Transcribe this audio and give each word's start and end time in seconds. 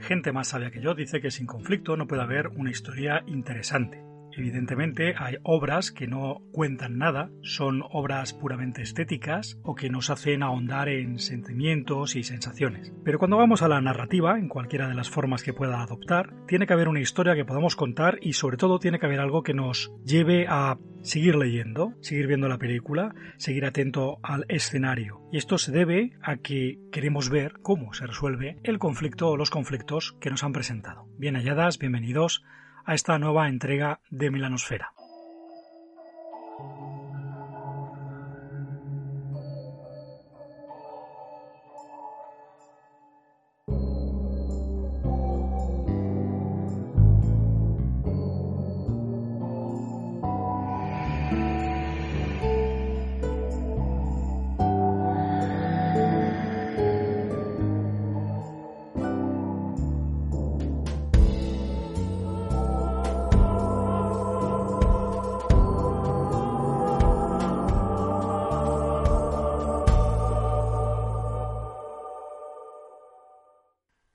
Gente 0.00 0.32
más 0.32 0.48
sabia 0.48 0.70
que 0.70 0.80
yo 0.80 0.94
dice 0.94 1.20
que 1.20 1.30
sin 1.30 1.46
conflicto 1.46 1.96
no 1.96 2.06
puede 2.06 2.22
haber 2.22 2.48
una 2.48 2.70
historia 2.70 3.22
interesante. 3.26 4.11
Evidentemente 4.36 5.14
hay 5.18 5.36
obras 5.42 5.92
que 5.92 6.06
no 6.06 6.42
cuentan 6.52 6.98
nada, 6.98 7.30
son 7.42 7.82
obras 7.90 8.32
puramente 8.32 8.82
estéticas 8.82 9.58
o 9.62 9.74
que 9.74 9.90
nos 9.90 10.10
hacen 10.10 10.42
ahondar 10.42 10.88
en 10.88 11.18
sentimientos 11.18 12.16
y 12.16 12.22
sensaciones. 12.22 12.92
Pero 13.04 13.18
cuando 13.18 13.36
vamos 13.36 13.62
a 13.62 13.68
la 13.68 13.80
narrativa, 13.80 14.38
en 14.38 14.48
cualquiera 14.48 14.88
de 14.88 14.94
las 14.94 15.10
formas 15.10 15.42
que 15.42 15.52
pueda 15.52 15.82
adoptar, 15.82 16.34
tiene 16.46 16.66
que 16.66 16.72
haber 16.72 16.88
una 16.88 17.00
historia 17.00 17.34
que 17.34 17.44
podamos 17.44 17.76
contar 17.76 18.18
y 18.22 18.34
sobre 18.34 18.56
todo 18.56 18.78
tiene 18.78 18.98
que 18.98 19.06
haber 19.06 19.20
algo 19.20 19.42
que 19.42 19.54
nos 19.54 19.92
lleve 20.04 20.46
a 20.48 20.78
seguir 21.02 21.34
leyendo, 21.34 21.94
seguir 22.00 22.26
viendo 22.26 22.48
la 22.48 22.58
película, 22.58 23.14
seguir 23.36 23.64
atento 23.64 24.18
al 24.22 24.44
escenario. 24.48 25.20
Y 25.32 25.38
esto 25.38 25.58
se 25.58 25.72
debe 25.72 26.12
a 26.22 26.36
que 26.36 26.78
queremos 26.92 27.28
ver 27.28 27.54
cómo 27.62 27.92
se 27.92 28.06
resuelve 28.06 28.58
el 28.62 28.78
conflicto 28.78 29.28
o 29.28 29.36
los 29.36 29.50
conflictos 29.50 30.16
que 30.20 30.30
nos 30.30 30.44
han 30.44 30.52
presentado. 30.52 31.08
Bien 31.18 31.34
halladas, 31.34 31.78
bienvenidos 31.78 32.44
a 32.84 32.94
esta 32.94 33.18
nueva 33.18 33.48
entrega 33.48 34.00
de 34.10 34.30
Milanosfera. 34.30 34.92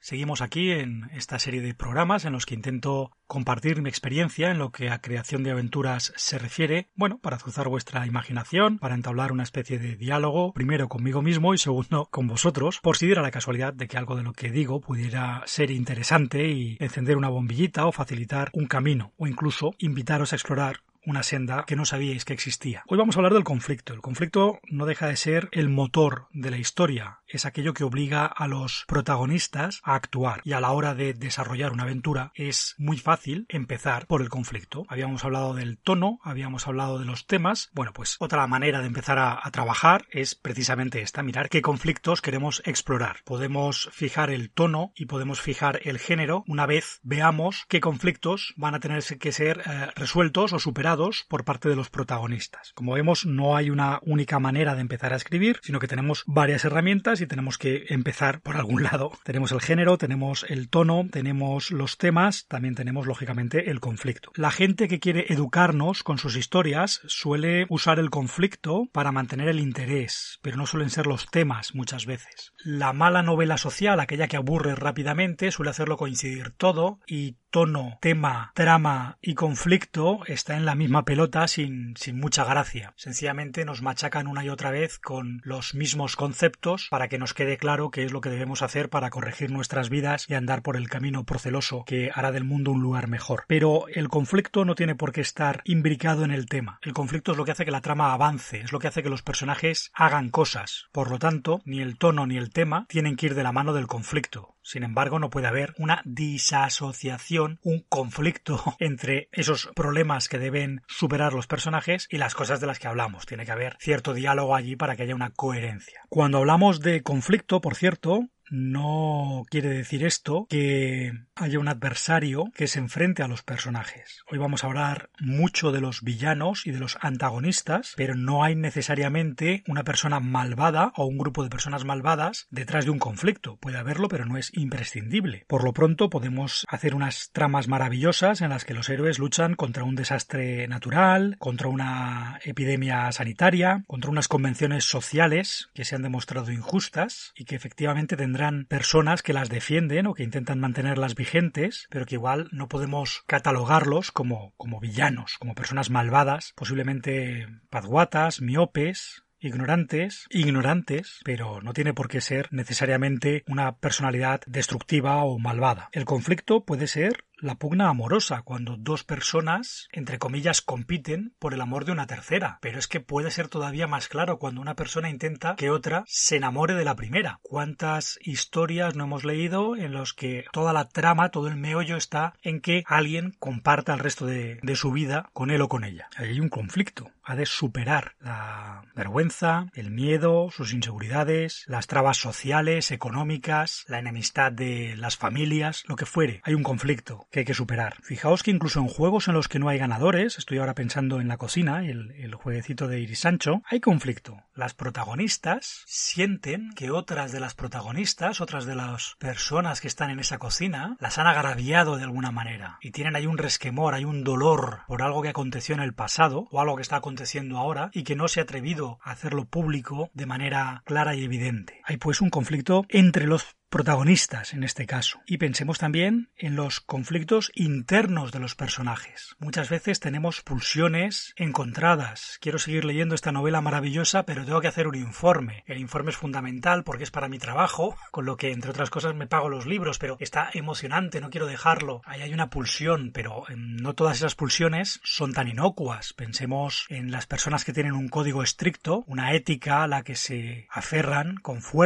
Seguimos 0.08 0.40
aquí 0.42 0.72
en 0.72 1.10
esta 1.14 1.38
serie 1.38 1.60
de 1.60 1.74
programas 1.74 2.24
en 2.24 2.32
los 2.32 2.46
que 2.46 2.56
intento 2.56 3.12
compartir 3.28 3.82
mi 3.82 3.90
experiencia 3.90 4.52
en 4.52 4.58
lo 4.58 4.72
que 4.72 4.90
a 4.90 5.02
creación 5.02 5.44
de 5.44 5.52
aventuras 5.52 6.14
se 6.16 6.40
refiere, 6.40 6.88
bueno, 6.96 7.20
para 7.20 7.36
azuzar 7.36 7.68
vuestra 7.68 8.08
imaginación, 8.08 8.80
para 8.80 8.96
entablar 8.96 9.34
una 9.34 9.44
especie 9.44 9.80
de 9.80 9.98
diálogo, 9.98 10.54
primero 10.54 10.88
conmigo 10.88 11.22
mismo 11.22 11.54
y 11.54 11.58
segundo 11.58 12.08
con 12.10 12.26
vosotros, 12.26 12.80
por 12.82 12.96
si 12.96 13.06
diera 13.08 13.22
la 13.22 13.32
casualidad 13.32 13.74
de 13.74 13.90
que 13.90 13.98
algo 13.98 14.16
de 14.16 14.24
lo 14.24 14.32
que 14.32 14.50
digo 14.50 14.80
pudiera 14.80 15.44
ser 15.46 15.72
interesante 15.72 16.48
y 16.48 16.78
encender 16.80 17.18
una 17.18 17.28
bombillita 17.28 17.86
o 17.86 17.92
facilitar 17.92 18.50
un 18.54 18.68
camino, 18.68 19.12
o 19.18 19.28
incluso 19.28 19.74
invitaros 19.78 20.32
a 20.32 20.38
explorar 20.38 20.84
una 21.08 21.24
senda 21.24 21.64
que 21.66 21.78
no 21.78 21.86
sabíais 21.86 22.26
que 22.26 22.34
existía. 22.34 22.84
Hoy 22.88 22.98
vamos 22.98 23.16
a 23.16 23.20
hablar 23.20 23.34
del 23.34 23.46
conflicto. 23.46 23.94
El 23.94 24.02
conflicto 24.02 24.60
no 24.70 24.86
deja 24.86 25.08
de 25.08 25.16
ser 25.16 25.48
el 25.54 25.70
motor 25.70 26.28
de 26.34 26.52
la 26.52 26.58
historia, 26.58 27.20
es 27.28 27.46
aquello 27.46 27.74
que 27.74 27.84
obliga 27.84 28.26
a 28.26 28.48
los 28.48 28.86
protagonistas 28.88 29.82
a 29.84 29.96
actuar 29.96 30.42
y 30.44 30.54
a 30.54 30.62
la 30.62 30.72
hora 30.72 30.96
de 30.96 31.14
desarrollar 31.14 31.74
una 31.74 31.84
aventura 31.84 32.32
es 32.36 32.76
muy 32.78 32.98
fácil 32.98 33.46
empezar 33.50 34.08
por 34.08 34.22
el 34.22 34.30
conflicto. 34.30 34.86
Habíamos 34.88 35.24
hablado 35.26 35.54
del 35.54 35.78
tono, 35.78 36.20
habíamos 36.24 36.68
hablado 36.68 37.00
de 37.00 37.06
los 37.06 37.28
temas. 37.28 37.70
Bueno, 37.74 37.94
pues 37.94 38.16
otra 38.20 38.46
manera 38.48 38.82
de 38.82 38.88
empezar 38.88 39.20
a, 39.20 39.42
trabajar 39.52 40.06
es 40.12 40.36
precisamente 40.36 41.02
esta, 41.02 41.24
mirar 41.24 41.50
qué 41.50 41.62
conflictos 41.62 42.22
queremos 42.22 42.62
explorar. 42.66 43.18
Podemos 43.24 43.90
fijar 43.92 44.30
el 44.30 44.52
tono 44.52 44.92
y 44.96 45.06
podemos 45.06 45.42
fijar 45.42 45.80
el 45.84 46.00
género 46.00 46.44
una 46.48 46.66
vez 46.66 47.00
veamos 47.04 47.66
qué 47.70 47.80
conflictos 47.80 48.54
van 48.58 48.76
a 48.76 48.80
tener 48.80 49.04
que 49.04 49.32
ser 49.32 49.64
eh, 49.66 49.88
resueltos 49.96 50.54
o 50.54 50.60
superados 50.60 51.26
por 51.28 51.46
parte 51.46 51.70
de 51.70 51.76
los 51.76 51.90
protagonistas. 51.90 52.74
Como 52.74 52.94
vemos, 52.94 53.26
no 53.26 53.56
hay 53.56 53.70
una 53.70 54.00
única 54.04 54.40
manera 54.40 54.76
de 54.76 54.82
empezar 54.82 55.14
a 55.14 55.18
escribir, 55.18 55.60
sino 55.64 55.80
que 55.80 55.88
tenemos 55.88 56.24
varias 56.28 56.66
herramientas 56.66 57.17
y 57.22 57.28
tenemos 57.28 57.58
que 57.58 57.86
empezar 57.90 58.42
por 58.42 58.58
algún 58.58 58.84
lado. 58.84 59.12
Tenemos 59.24 59.52
el 59.52 59.62
género, 59.62 59.98
tenemos 59.98 60.46
el 60.50 60.70
tono, 60.70 61.08
tenemos 61.12 61.72
los 61.72 61.98
temas, 61.98 62.46
también 62.48 62.76
tenemos 62.76 63.08
lógicamente 63.08 63.70
el 63.70 63.80
conflicto. 63.80 64.32
La 64.36 64.52
gente 64.52 64.88
que 64.88 65.00
quiere 65.00 65.26
educarnos 65.30 66.04
con 66.04 66.18
sus 66.18 66.36
historias 66.36 67.02
suele 67.08 67.66
usar 67.70 68.00
el 68.00 68.10
conflicto 68.10 68.88
para 68.92 69.12
mantener 69.12 69.48
el 69.48 69.60
interés, 69.60 70.40
pero 70.42 70.58
no 70.58 70.66
suelen 70.66 70.90
ser 70.90 71.08
los 71.08 71.28
temas 71.30 71.76
muchas 71.76 72.06
veces. 72.06 72.54
La 72.64 72.94
mala 72.94 73.24
novela 73.24 73.58
social, 73.58 74.00
aquella 74.00 74.28
que 74.28 74.38
aburre 74.38 74.76
rápidamente, 74.76 75.52
suele 75.52 75.72
hacerlo 75.72 75.98
coincidir 75.98 76.52
todo 76.52 77.00
y 77.08 77.38
tono, 77.58 77.98
tema, 78.02 78.52
trama 78.54 79.18
y 79.20 79.34
conflicto 79.34 80.20
está 80.28 80.58
en 80.58 80.66
la 80.68 80.76
misma 80.76 81.06
pelota 81.06 81.48
sin, 81.48 81.96
sin 81.98 82.20
mucha 82.20 82.44
gracia. 82.46 82.94
Sencillamente 82.98 83.66
nos 83.66 83.82
machacan 83.82 84.28
una 84.28 84.46
y 84.46 84.50
otra 84.50 84.70
vez 84.70 85.00
con 85.00 85.42
los 85.44 85.74
mismos 85.74 86.16
conceptos 86.16 86.86
para 86.92 87.08
que 87.08 87.18
nos 87.18 87.34
quede 87.34 87.58
claro 87.58 87.90
qué 87.90 88.04
es 88.04 88.12
lo 88.12 88.22
que 88.22 88.30
debemos 88.30 88.62
hacer 88.62 88.92
para 88.92 89.10
corregir 89.10 89.50
nuestras 89.50 89.90
vidas 89.90 90.30
y 90.30 90.36
andar 90.36 90.62
por 90.62 90.78
el 90.78 90.88
camino 90.88 91.24
proceloso 91.24 91.84
que 91.88 92.12
hará 92.14 92.32
del 92.32 92.44
mundo 92.44 92.74
un 92.74 92.84
lugar 92.84 93.08
mejor. 93.08 93.46
Pero 93.48 93.88
el 93.88 94.08
conflicto 94.08 94.64
no 94.64 94.76
tiene 94.76 94.94
por 94.94 95.12
qué 95.12 95.22
estar 95.22 95.64
imbricado 95.66 96.26
en 96.26 96.30
el 96.30 96.46
tema. 96.46 96.78
El 96.84 96.94
conflicto 96.94 97.32
es 97.32 97.40
lo 97.40 97.46
que 97.46 97.54
hace 97.54 97.66
que 97.66 97.72
la 97.72 97.82
trama 97.82 98.14
avance, 98.14 98.62
es 98.62 98.72
lo 98.72 98.78
que 98.78 98.90
hace 98.90 99.02
que 99.02 99.10
los 99.10 99.24
personajes 99.24 99.90
hagan 99.96 100.30
cosas. 100.30 100.90
Por 100.92 101.10
lo 101.10 101.18
tanto, 101.18 101.64
ni 101.66 101.82
el 101.82 101.98
tono 101.98 102.28
ni 102.28 102.38
el 102.38 102.52
tema 102.52 102.86
tienen 102.88 103.16
que 103.16 103.26
ir 103.26 103.34
de 103.34 103.42
la 103.42 103.52
mano 103.52 103.74
del 103.74 103.88
conflicto. 103.88 104.57
Sin 104.68 104.84
embargo, 104.84 105.18
no 105.18 105.30
puede 105.30 105.48
haber 105.48 105.74
una 105.78 106.02
disasociación, 106.04 107.58
un 107.64 107.86
conflicto 107.88 108.62
entre 108.80 109.30
esos 109.32 109.70
problemas 109.74 110.28
que 110.28 110.40
deben 110.40 110.82
superar 110.90 111.32
los 111.32 111.48
personajes 111.48 112.06
y 112.12 112.18
las 112.18 112.36
cosas 112.36 112.60
de 112.60 112.68
las 112.68 112.78
que 112.78 112.90
hablamos. 112.90 113.26
Tiene 113.26 113.46
que 113.46 113.54
haber 113.54 113.78
cierto 113.80 114.14
diálogo 114.14 114.58
allí 114.58 114.76
para 114.76 114.98
que 114.98 115.04
haya 115.04 115.16
una 115.16 115.30
coherencia. 115.30 116.02
Cuando 116.10 116.40
hablamos 116.40 116.82
de 116.82 117.02
conflicto, 117.02 117.62
por 117.62 117.76
cierto, 117.76 118.28
no 118.50 119.46
quiere 119.50 119.70
decir 119.70 120.06
esto 120.06 120.48
que 120.50 121.14
haya 121.36 121.60
un 121.60 121.68
adversario 121.68 122.46
que 122.56 122.68
se 122.68 122.80
enfrente 122.80 123.24
a 123.24 123.28
los 123.28 123.44
personajes. 123.44 124.24
Hoy 124.30 124.38
vamos 124.38 124.64
a 124.64 124.68
hablar 124.68 125.10
mucho 125.20 125.72
de 125.72 125.82
los 125.82 126.02
villanos 126.02 126.66
y 126.66 126.72
de 126.72 126.80
los 126.80 126.98
antagonistas, 127.02 127.94
pero 127.96 128.16
no 128.16 128.44
hay 128.44 128.56
necesariamente 128.56 129.64
una 129.68 129.84
persona 129.84 130.20
malvada 130.20 130.94
o 130.96 131.06
un 131.06 131.18
grupo 131.18 131.44
de 131.44 131.50
personas 131.50 131.86
malvadas 131.86 132.48
detrás 132.50 132.86
de 132.86 132.92
un 132.92 133.00
conflicto. 133.00 133.58
Puede 133.58 133.78
haberlo, 133.78 134.08
pero 134.08 134.26
no 134.26 134.38
es 134.38 134.52
imprescindible. 134.54 135.46
Por 135.48 135.64
lo 135.64 135.74
pronto 135.74 136.10
podemos 136.10 136.66
hacer 136.70 136.96
unas 136.96 137.32
tramas 137.32 137.68
maravillosas 137.68 138.42
en 138.42 138.50
las 138.50 138.66
que 138.66 138.74
los 138.74 138.90
héroes 138.90 139.20
luchan 139.20 139.56
contra 139.56 139.84
un 139.84 139.96
desastre 139.96 140.68
natural, 140.68 141.36
contra 141.40 141.68
una 141.68 142.40
epidemia 142.44 143.12
sanitaria, 143.12 143.84
contra 143.88 144.12
unas 144.12 144.28
convenciones 144.28 144.86
sociales 144.86 145.70
que 145.74 145.86
se 145.86 145.96
han 145.96 146.02
demostrado 146.02 146.52
injustas 146.52 147.34
y 147.36 147.46
que 147.46 147.56
efectivamente 147.56 148.16
tendrán 148.16 148.37
personas 148.68 149.22
que 149.22 149.34
las 149.34 149.50
defienden 149.50 150.08
o 150.08 150.14
que 150.14 150.24
intentan 150.24 150.60
mantenerlas 150.60 151.16
vigentes, 151.16 151.88
pero 151.90 152.06
que 152.06 152.16
igual 152.16 152.48
no 152.52 152.68
podemos 152.68 153.24
catalogarlos 153.28 154.12
como, 154.12 154.54
como 154.58 154.80
villanos, 154.80 155.38
como 155.38 155.56
personas 155.56 155.90
malvadas, 155.90 156.54
posiblemente 156.56 157.48
pazguatas, 157.70 158.42
miopes, 158.42 159.24
ignorantes, 159.40 160.26
ignorantes, 160.30 161.20
pero 161.24 161.62
no 161.62 161.74
tiene 161.74 161.94
por 161.94 162.08
qué 162.08 162.22
ser 162.22 162.48
necesariamente 162.52 163.44
una 163.48 163.78
personalidad 163.78 164.42
destructiva 164.48 165.24
o 165.24 165.38
malvada. 165.40 165.90
El 165.92 166.06
conflicto 166.06 166.66
puede 166.66 166.88
ser 166.88 167.26
la 167.40 167.56
pugna 167.56 167.90
amorosa, 167.90 168.42
cuando 168.42 168.76
dos 168.78 169.04
personas, 169.04 169.88
entre 169.92 170.20
comillas, 170.20 170.62
compiten 170.62 171.34
por 171.40 171.54
el 171.54 171.62
amor 171.62 171.86
de 171.86 171.92
una 171.92 172.08
tercera. 172.08 172.58
Pero 172.62 172.80
es 172.80 172.88
que 172.88 173.00
puede 173.00 173.32
ser 173.32 173.48
todavía 173.48 173.88
más 173.88 174.08
claro 174.08 174.40
cuando 174.40 174.62
una 174.62 174.76
persona 174.76 175.10
intenta 175.10 175.56
que 175.56 175.70
otra 175.70 176.04
se 176.08 176.38
enamore 176.38 176.74
de 176.74 176.86
la 176.86 176.96
primera. 176.96 177.40
¿Cuántas 177.44 178.20
historias 178.22 178.96
no 178.96 179.06
hemos 179.06 179.24
leído 179.24 179.76
en 179.76 179.94
los 179.94 180.14
que 180.14 180.46
toda 180.52 180.74
la 180.74 180.90
trama, 180.90 181.30
todo 181.30 181.48
el 181.48 181.58
meollo 181.58 181.98
está 181.98 182.34
en 182.42 182.62
que 182.62 182.84
alguien 182.88 183.36
comparta 183.40 183.94
el 183.94 184.00
resto 184.00 184.26
de, 184.26 184.60
de 184.62 184.76
su 184.76 184.92
vida 184.92 185.30
con 185.34 185.52
él 185.52 185.62
o 185.62 185.70
con 185.70 185.84
ella? 185.84 186.10
Hay 186.18 186.40
un 186.40 186.50
conflicto. 186.50 187.12
Ha 187.24 187.36
de 187.36 187.46
superar 187.46 188.16
la 188.20 188.84
vergüenza, 188.96 189.68
el 189.74 189.92
miedo, 189.92 190.50
sus 190.50 190.74
inseguridades, 190.74 191.66
las 191.68 191.88
trabas 191.88 192.18
sociales, 192.18 192.92
económicas, 192.92 193.84
la 193.88 194.00
enemistad 194.00 194.52
de 194.52 194.96
las 194.96 195.18
familias, 195.18 195.84
lo 195.88 195.98
que 195.98 196.06
fuere. 196.06 196.42
Hay 196.46 196.54
un 196.54 196.64
conflicto 196.64 197.27
que 197.32 197.40
hay 197.40 197.46
que 197.46 197.54
superar. 197.54 197.96
Fijaos 198.04 198.44
que 198.44 198.52
incluso 198.52 198.80
en 198.80 198.88
juegos 198.88 199.28
en 199.28 199.34
los 199.34 199.48
que 199.48 199.60
no 199.60 199.70
hay 199.70 199.78
ganadores, 199.78 200.38
estoy 200.38 200.58
ahora 200.60 200.76
pensando 200.76 201.20
en 201.20 201.28
la 201.28 201.38
cocina, 201.38 201.86
el, 201.86 202.12
el 202.12 202.36
jueguecito 202.36 202.88
de 202.88 203.00
Iris 203.00 203.20
Sancho, 203.20 203.62
hay 203.66 203.80
conflicto. 203.80 204.44
Las 204.56 204.74
protagonistas 204.74 205.84
sienten 205.86 206.72
que 206.76 206.92
otras 206.92 207.32
de 207.32 207.40
las 207.40 207.54
protagonistas, 207.54 208.42
otras 208.42 208.66
de 208.66 208.76
las 208.76 209.16
personas 209.20 209.82
que 209.82 209.88
están 209.88 210.10
en 210.10 210.20
esa 210.20 210.38
cocina, 210.38 210.98
las 211.00 211.18
han 211.18 211.28
agraviado 211.28 211.98
de 211.98 212.04
alguna 212.04 212.32
manera 212.32 212.78
y 212.82 212.92
tienen 212.92 213.16
ahí 213.16 213.28
un 213.28 213.38
resquemor, 213.38 213.94
hay 213.94 214.06
un 214.06 214.24
dolor 214.24 214.80
por 214.88 215.02
algo 215.02 215.22
que 215.22 215.30
aconteció 215.30 215.76
en 215.76 215.82
el 215.82 215.94
pasado 215.94 216.48
o 216.52 216.62
algo 216.62 216.76
que 216.76 216.82
está 216.82 216.98
aconteciendo 216.98 217.58
ahora 217.58 217.92
y 217.94 218.04
que 218.04 218.16
no 218.16 218.28
se 218.28 218.40
ha 218.40 218.44
atrevido 218.44 219.00
a 219.04 219.12
hacerlo 219.12 219.46
público 219.46 220.10
de 220.14 220.26
manera 220.26 220.82
clara 220.86 221.16
y 221.16 221.24
evidente. 221.24 221.77
Hay 221.90 221.96
pues 221.96 222.20
un 222.20 222.30
conflicto 222.30 222.86
entre 222.90 223.28
los 223.28 223.56
protagonistas 223.70 224.54
en 224.54 224.64
este 224.64 224.86
caso. 224.86 225.20
Y 225.26 225.38
pensemos 225.38 225.78
también 225.78 226.30
en 226.38 226.56
los 226.56 226.82
conflictos 226.82 227.52
internos 227.54 228.32
de 228.32 228.40
los 228.40 228.56
personajes. 228.56 229.36
Muchas 229.40 229.70
veces 229.70 230.00
tenemos 230.00 230.42
pulsiones 230.42 231.34
encontradas. 231.38 232.40
Quiero 232.42 232.60
seguir 232.60 232.84
leyendo 232.84 233.16
esta 233.16 233.32
novela 233.32 233.62
maravillosa, 233.62 234.24
pero 234.24 234.46
tengo 234.46 234.62
que 234.62 234.68
hacer 234.68 234.88
un 234.88 234.96
informe. 234.96 235.64
El 235.66 235.78
informe 235.80 236.12
es 236.12 236.18
fundamental 236.18 236.84
porque 236.84 237.04
es 237.04 237.12
para 237.12 237.30
mi 237.30 237.40
trabajo, 237.40 237.96
con 238.12 238.26
lo 238.26 238.36
que 238.36 238.52
entre 238.52 238.72
otras 238.72 238.90
cosas 238.90 239.16
me 239.16 239.28
pago 239.28 239.50
los 239.50 239.66
libros, 239.66 239.98
pero 239.98 240.18
está 240.20 240.50
emocionante, 240.54 241.22
no 241.22 241.30
quiero 241.30 241.48
dejarlo. 241.48 242.02
Ahí 242.06 242.22
hay 242.22 242.34
una 242.34 242.50
pulsión, 242.50 243.12
pero 243.14 243.50
em, 243.50 243.78
no 243.78 243.94
todas 243.94 244.18
esas 244.18 244.36
pulsiones 244.36 245.00
son 245.04 245.34
tan 245.34 245.48
inocuas. 245.48 246.14
Pensemos 246.14 246.86
en 246.90 247.12
las 247.12 247.28
personas 247.28 247.64
que 247.64 247.74
tienen 247.74 247.94
un 247.94 248.10
código 248.10 248.44
estricto, 248.44 249.04
una 249.08 249.34
ética 249.34 249.84
a 249.84 249.88
la 249.88 250.04
que 250.04 250.16
se 250.16 250.68
aferran 250.70 251.36
con 251.38 251.62
fuerza 251.62 251.77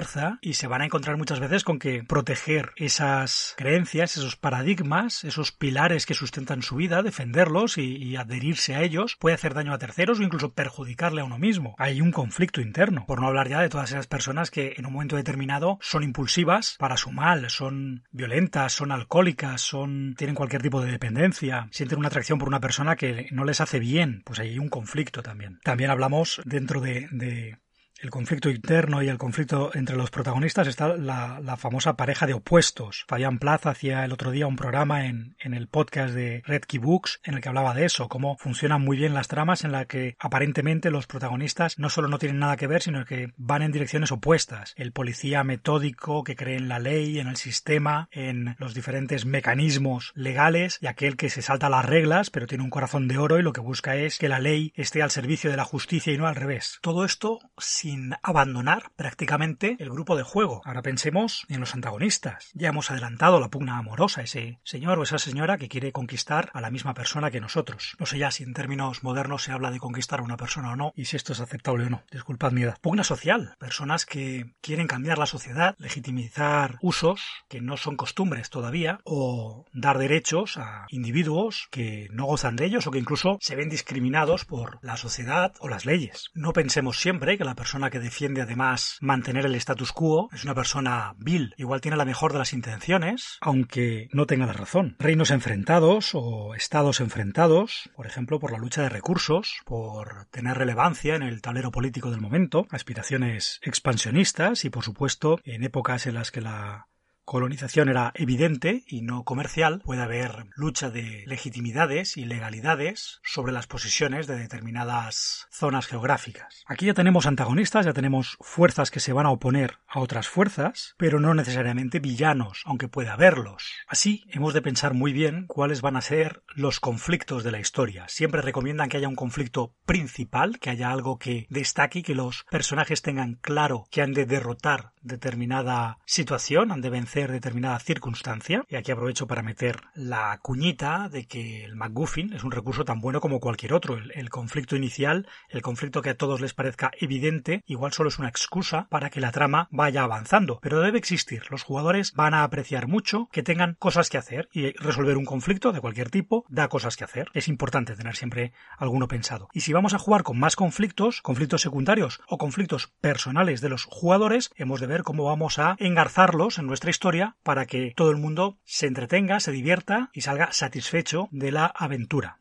y 0.42 0.54
se 0.54 0.68
van 0.68 0.82
a 0.82 0.86
encontrar 0.86 1.18
muchas 1.18 1.42
veces 1.42 1.66
con 1.66 1.78
que 1.78 2.02
proteger 2.02 2.72
esas 2.78 3.56
creencias, 3.58 4.16
esos 4.16 4.38
paradigmas, 4.38 5.26
esos 5.26 5.52
pilares 5.52 6.06
que 6.06 6.14
sustentan 6.14 6.62
su 6.62 6.78
vida, 6.78 7.04
defenderlos 7.04 7.78
y, 7.78 8.16
adherirse 8.16 8.76
a 8.76 8.84
ellos, 8.84 9.18
puede 9.20 9.36
hacer 9.36 9.54
daño 9.54 9.74
a 9.74 9.78
terceros 9.80 10.20
o 10.20 10.24
incluso 10.24 10.54
perjudicarle 10.54 11.22
a 11.22 11.26
uno 11.26 11.38
mismo. 11.38 11.76
Hay 11.78 12.00
un 12.00 12.12
conflicto 12.12 12.62
interno, 12.62 13.06
por 13.06 13.20
no 13.20 13.28
hablar 13.28 13.50
ya 13.50 13.60
de 13.60 13.68
todas 13.68 13.92
esas 13.92 14.08
personas 14.08 14.50
que 14.50 14.76
en 14.78 14.86
un 14.86 14.94
momento 14.94 15.18
determinado 15.18 15.78
son 15.82 16.04
impulsivas 16.04 16.78
para 16.80 16.96
su 16.96 17.12
mal, 17.12 17.50
son 17.50 18.04
violentas, 18.12 18.72
son 18.72 18.94
alcohólicas, 18.94 19.62
son 19.62 20.16
tienen 20.16 20.36
cualquier 20.36 20.62
tipo 20.62 20.82
de 20.82 20.92
dependencia, 20.92 21.68
sienten 21.72 22.00
una 22.00 22.08
atracción 22.08 22.40
por 22.40 22.48
una 22.48 22.62
persona 22.62 22.96
que 22.96 23.28
no 23.32 23.44
les 23.44 23.60
hace 23.60 23.80
bien, 23.80 24.22
pues 24.24 24.40
hay 24.40 24.58
un 24.58 24.70
conflicto 24.70 25.22
también. 25.22 25.60
También 25.64 25.90
hablamos 25.90 26.42
dentro 26.46 26.80
de, 26.80 27.10
de 27.12 27.58
el 28.02 28.10
conflicto 28.10 28.50
interno 28.50 29.04
y 29.04 29.10
el 29.10 29.18
conflicto 29.18 29.72
entre 29.76 29.96
los 29.96 30.10
protagonistas 30.10 30.68
está 30.68 30.96
la, 30.98 31.40
la 31.42 31.56
famosa 31.56 31.96
pareja 31.96 32.26
de 32.26 32.34
opuestos. 32.34 33.06
Fabián 33.08 33.38
Plaza 33.38 33.70
hacía 33.70 34.04
el 34.04 34.12
otro 34.12 34.32
día 34.32 34.48
un 34.48 34.56
programa 34.56 35.06
en, 35.06 35.36
en 35.40 35.54
el 35.54 35.68
podcast 35.68 36.14
de 36.14 36.42
Red 36.46 36.64
Key 36.64 36.80
Books 36.80 37.20
en 37.24 37.36
el 37.36 37.42
que 37.42 37.50
hablaba 37.50 37.76
de 37.76 37.86
eso, 37.86 38.10
cómo 38.10 38.38
funcionan 38.38 38.82
muy 38.82 38.98
bien 38.98 39.14
las 39.14 39.28
tramas 39.28 39.64
en 39.64 39.72
la 39.72 39.86
que 39.86 40.16
aparentemente 40.20 40.90
los 40.90 41.06
protagonistas 41.06 41.78
no 41.78 41.90
solo 41.90 42.08
no 42.08 42.18
tienen 42.18 42.40
nada 42.40 42.58
que 42.58 42.68
ver, 42.68 42.82
sino 42.82 43.06
que 43.06 43.34
van 43.38 43.62
en 43.62 43.72
direcciones 43.72 44.12
opuestas. 44.12 44.74
El 44.78 44.92
policía 44.92 45.44
metódico 45.44 46.24
que 46.24 46.36
cree 46.36 46.58
en 46.58 46.70
la 46.70 46.80
ley, 46.80 47.20
en 47.20 47.28
el 47.28 47.38
sistema, 47.38 48.10
en 48.12 48.56
los 48.58 48.74
diferentes 48.74 49.26
mecanismos 49.26 50.12
legales 50.16 50.80
y 50.82 50.88
aquel 50.88 51.18
que 51.18 51.30
se 51.30 51.44
salta 51.44 51.70
las 51.70 51.86
reglas 51.86 52.32
pero 52.32 52.48
tiene 52.48 52.64
un 52.64 52.70
corazón 52.72 53.08
de 53.08 53.18
oro 53.20 53.38
y 53.38 53.44
lo 53.44 53.54
que 53.54 53.62
busca 53.62 53.96
es 53.96 54.18
que 54.18 54.30
la 54.30 54.40
ley 54.40 54.74
esté 54.76 55.04
al 55.04 55.12
servicio 55.12 55.52
de 55.52 55.58
la 55.58 55.66
justicia 55.66 56.12
y 56.12 56.18
no 56.18 56.28
al 56.28 56.36
revés. 56.36 56.80
Todo 56.82 57.06
esto 57.06 57.40
sin 57.58 57.91
sin 57.92 58.16
abandonar 58.24 58.92
prácticamente 58.96 59.76
el 59.80 59.90
grupo 59.90 60.16
de 60.16 60.24
juego. 60.24 60.62
Ahora 60.64 60.82
pensemos 60.82 61.46
en 61.50 61.60
los 61.60 61.76
antagonistas. 61.76 62.50
Ya 62.54 62.70
hemos 62.70 62.90
adelantado 62.90 63.42
la 63.42 63.50
pugna 63.50 63.78
amorosa, 63.78 64.22
ese 64.22 64.60
señor 64.64 64.98
o 64.98 65.04
esa 65.04 65.18
señora 65.18 65.58
que 65.58 65.68
quiere 65.68 65.92
conquistar 65.92 66.50
a 66.54 66.62
la 66.62 66.72
misma 66.72 66.94
persona 66.94 67.32
que 67.32 67.42
nosotros. 67.42 67.98
No 68.00 68.06
sé 68.06 68.18
ya 68.18 68.32
si 68.32 68.44
en 68.44 68.54
términos 68.54 69.04
modernos 69.04 69.44
se 69.44 69.52
habla 69.52 69.72
de 69.72 69.80
conquistar 69.80 70.22
a 70.22 70.24
una 70.24 70.38
persona 70.38 70.72
o 70.72 70.76
no, 70.78 70.94
y 70.96 71.04
si 71.04 71.18
esto 71.18 71.34
es 71.34 71.42
aceptable 71.42 71.88
o 71.88 71.90
no. 71.90 72.04
Disculpad 72.10 72.54
mi 72.54 72.64
edad. 72.64 72.78
Pugna 72.80 73.04
social. 73.04 73.58
Personas 73.60 74.06
que 74.06 74.54
quieren 74.62 74.88
cambiar 74.88 75.18
la 75.18 75.26
sociedad, 75.26 75.76
legitimizar 75.78 76.78
usos 76.82 77.22
que 77.50 77.60
no 77.60 77.76
son 77.76 77.98
costumbres 77.98 78.50
todavía, 78.50 79.02
o 79.04 79.66
dar 79.74 79.98
derechos 79.98 80.56
a 80.56 80.86
individuos 80.92 81.68
que 81.72 82.08
no 82.12 82.26
gozan 82.26 82.56
de 82.56 82.66
ellos 82.66 82.88
o 82.88 82.92
que 82.92 83.00
incluso 83.00 83.38
se 83.42 83.58
ven 83.58 83.68
discriminados 83.68 84.46
por 84.46 84.80
la 84.82 84.96
sociedad 84.96 85.54
o 85.60 85.68
las 85.68 85.86
leyes. 85.86 86.32
No 86.34 86.54
pensemos 86.54 86.98
siempre 86.98 87.38
que 87.38 87.44
la 87.44 87.56
persona 87.56 87.81
que 87.90 88.00
defiende 88.00 88.42
además 88.42 88.98
mantener 89.02 89.46
el 89.46 89.56
status 89.56 89.92
quo 89.92 90.30
es 90.34 90.44
una 90.44 90.56
persona 90.56 91.16
vil. 91.18 91.54
Igual 91.58 91.82
tiene 91.82 91.98
la 91.98 92.06
mejor 92.06 92.34
de 92.34 92.40
las 92.40 92.54
intenciones, 92.54 93.38
aunque 93.42 94.10
no 94.12 94.26
tenga 94.26 94.46
la 94.46 94.54
razón. 94.54 94.96
Reinos 95.00 95.32
enfrentados 95.32 96.12
o 96.14 96.56
estados 96.56 97.00
enfrentados, 97.00 97.90
por 97.96 98.06
ejemplo, 98.06 98.40
por 98.40 98.52
la 98.52 98.58
lucha 98.58 98.82
de 98.82 98.90
recursos, 98.90 99.62
por 99.66 100.26
tener 100.26 100.58
relevancia 100.58 101.16
en 101.16 101.24
el 101.24 101.42
tablero 101.42 101.72
político 101.72 102.12
del 102.12 102.22
momento, 102.22 102.68
aspiraciones 102.70 103.60
expansionistas 103.64 104.66
y, 104.66 104.70
por 104.70 104.84
supuesto, 104.84 105.40
en 105.44 105.64
épocas 105.64 106.06
en 106.08 106.16
las 106.16 106.32
que 106.32 106.42
la 106.42 106.88
colonización 107.26 107.90
era 107.90 108.12
evidente 108.16 108.84
y 108.88 109.02
no 109.02 109.24
comercial, 109.24 109.82
puede 109.86 110.02
haber 110.02 110.48
lucha 110.56 110.90
de 110.90 111.24
legitimidades 111.28 112.18
y 112.18 112.26
legalidades 112.26 113.20
sobre 113.24 113.52
las 113.52 113.68
posiciones 113.68 114.28
de 114.28 114.38
determinadas 114.38 115.48
zonas 115.52 115.88
geográficas. 115.88 116.64
Aquí 116.68 116.86
ya 116.86 116.94
tenemos 116.94 117.26
antagonistas, 117.26 117.86
ya 117.86 117.94
tenemos 117.94 118.38
fuerzas 118.42 118.92
que 118.92 119.00
se 119.00 119.14
van 119.14 119.26
a 119.26 119.32
oponer 119.32 119.78
a 119.88 120.00
otras 120.00 120.28
fuerzas, 120.28 120.96
pero 120.98 121.20
no 121.20 121.34
necesariamente 121.34 122.00
villanos, 122.00 122.64
aunque 122.66 122.88
pueda 122.88 123.14
haberlos. 123.14 123.72
Así, 123.88 124.26
hemos 124.30 124.54
de 124.54 124.62
pensar 124.62 124.94
muy 124.94 125.14
bien 125.14 125.46
cuáles 125.48 125.82
van 125.82 125.96
a 125.96 126.02
ser 126.02 126.44
los 126.56 126.80
conflictos 126.80 127.44
de 127.44 127.52
la 127.52 127.60
historia. 127.60 128.06
Siempre 128.08 128.42
recomiendan 128.42 128.90
que 128.90 128.98
haya 128.98 129.08
un 129.08 129.16
conflicto 129.16 129.76
principal, 129.86 130.60
que 130.60 130.70
haya 130.70 130.92
algo 130.92 131.18
que 131.18 131.48
destaque 131.50 132.00
y 132.00 132.04
que 132.04 132.16
los 132.16 132.46
personajes 132.50 133.02
tengan 133.02 133.36
claro 133.42 133.86
que 133.92 134.02
han 134.02 134.14
de 134.14 134.26
derrotar 134.26 134.94
determinada 135.02 135.98
situación, 136.06 136.72
han 136.72 136.82
de 136.82 136.90
vencer 136.90 137.32
determinada 137.32 137.80
circunstancia. 137.80 138.64
Y 138.70 138.76
aquí 138.76 138.92
aprovecho 138.92 139.28
para 139.28 139.44
meter 139.44 139.82
la 139.94 140.40
cuñita 140.42 141.10
de 141.10 141.26
que 141.26 141.66
el 141.66 141.76
MacGuffin 141.76 142.34
es 142.34 142.44
un 142.44 142.52
recurso 142.52 142.86
tan 142.86 143.02
bueno 143.02 143.22
como 143.22 143.40
cualquier 143.40 143.74
otro. 143.74 143.98
El, 143.98 144.30
conflicto 144.30 144.76
inicial, 144.76 145.28
el 145.50 145.62
conflicto 145.62 146.02
que 146.02 146.12
a 146.12 146.18
todos 146.18 146.42
les 146.42 146.54
parezca 146.54 146.92
evidente, 147.00 147.64
igual 147.66 147.94
solo 147.94 148.10
es 148.10 148.20
una 148.20 148.30
excusa 148.30 148.88
para 148.90 149.10
que 149.10 149.22
la 149.22 149.32
trama 149.32 149.68
vaya 149.72 150.04
avanzando. 150.04 150.60
Pero 150.62 150.82
debe 150.82 150.98
existir. 150.98 151.44
Los 151.50 151.64
jugadores 151.64 152.14
van 152.14 152.34
a 152.34 152.44
apreciar 152.44 152.88
mucho 152.88 153.28
que 153.32 153.44
tengan 153.44 153.76
cosas 153.80 154.10
que 154.10 154.18
hacer 154.18 154.50
y 154.54 154.72
resolver 154.74 155.18
un 155.18 155.26
conflicto 155.26 155.72
de 155.72 155.82
cualquier 155.82 156.10
tipo 156.10 156.46
da 156.50 156.68
cosas 156.68 156.96
que 156.96 157.04
hacer. 157.04 157.30
Es 157.34 157.48
importante 157.48 157.96
tener 157.96 158.16
siempre 158.16 158.54
alguno 158.78 159.08
pensado. 159.08 159.50
Y 159.54 159.62
si 159.62 159.74
vamos 159.74 159.94
a 159.94 160.00
jugar 160.00 160.24
con 160.24 160.40
más 160.40 160.56
conflictos, 160.56 161.22
conflictos 161.22 161.62
secundarios 161.62 162.22
o 162.28 162.38
conflictos 162.38 162.88
personales 163.02 163.62
de 163.62 163.70
los 163.70 163.86
jugadores, 163.86 164.52
hemos 164.56 164.80
de 164.80 164.88
ver 164.92 165.04
cómo 165.04 165.24
vamos 165.24 165.58
a 165.58 165.78
engarzarlos 165.80 166.60
en 166.60 166.68
nuestra 166.68 166.90
historia 166.90 167.38
para 167.44 167.66
que 167.66 167.94
todo 167.96 168.12
el 168.12 168.18
mundo 168.18 168.58
se 168.66 168.88
entretenga, 168.88 169.40
se 169.40 169.52
divierta 169.52 170.10
y 170.14 170.22
salga 170.22 170.52
satisfecho 170.52 171.30
de 171.32 171.52
la 171.52 171.66
aventura. 171.66 172.38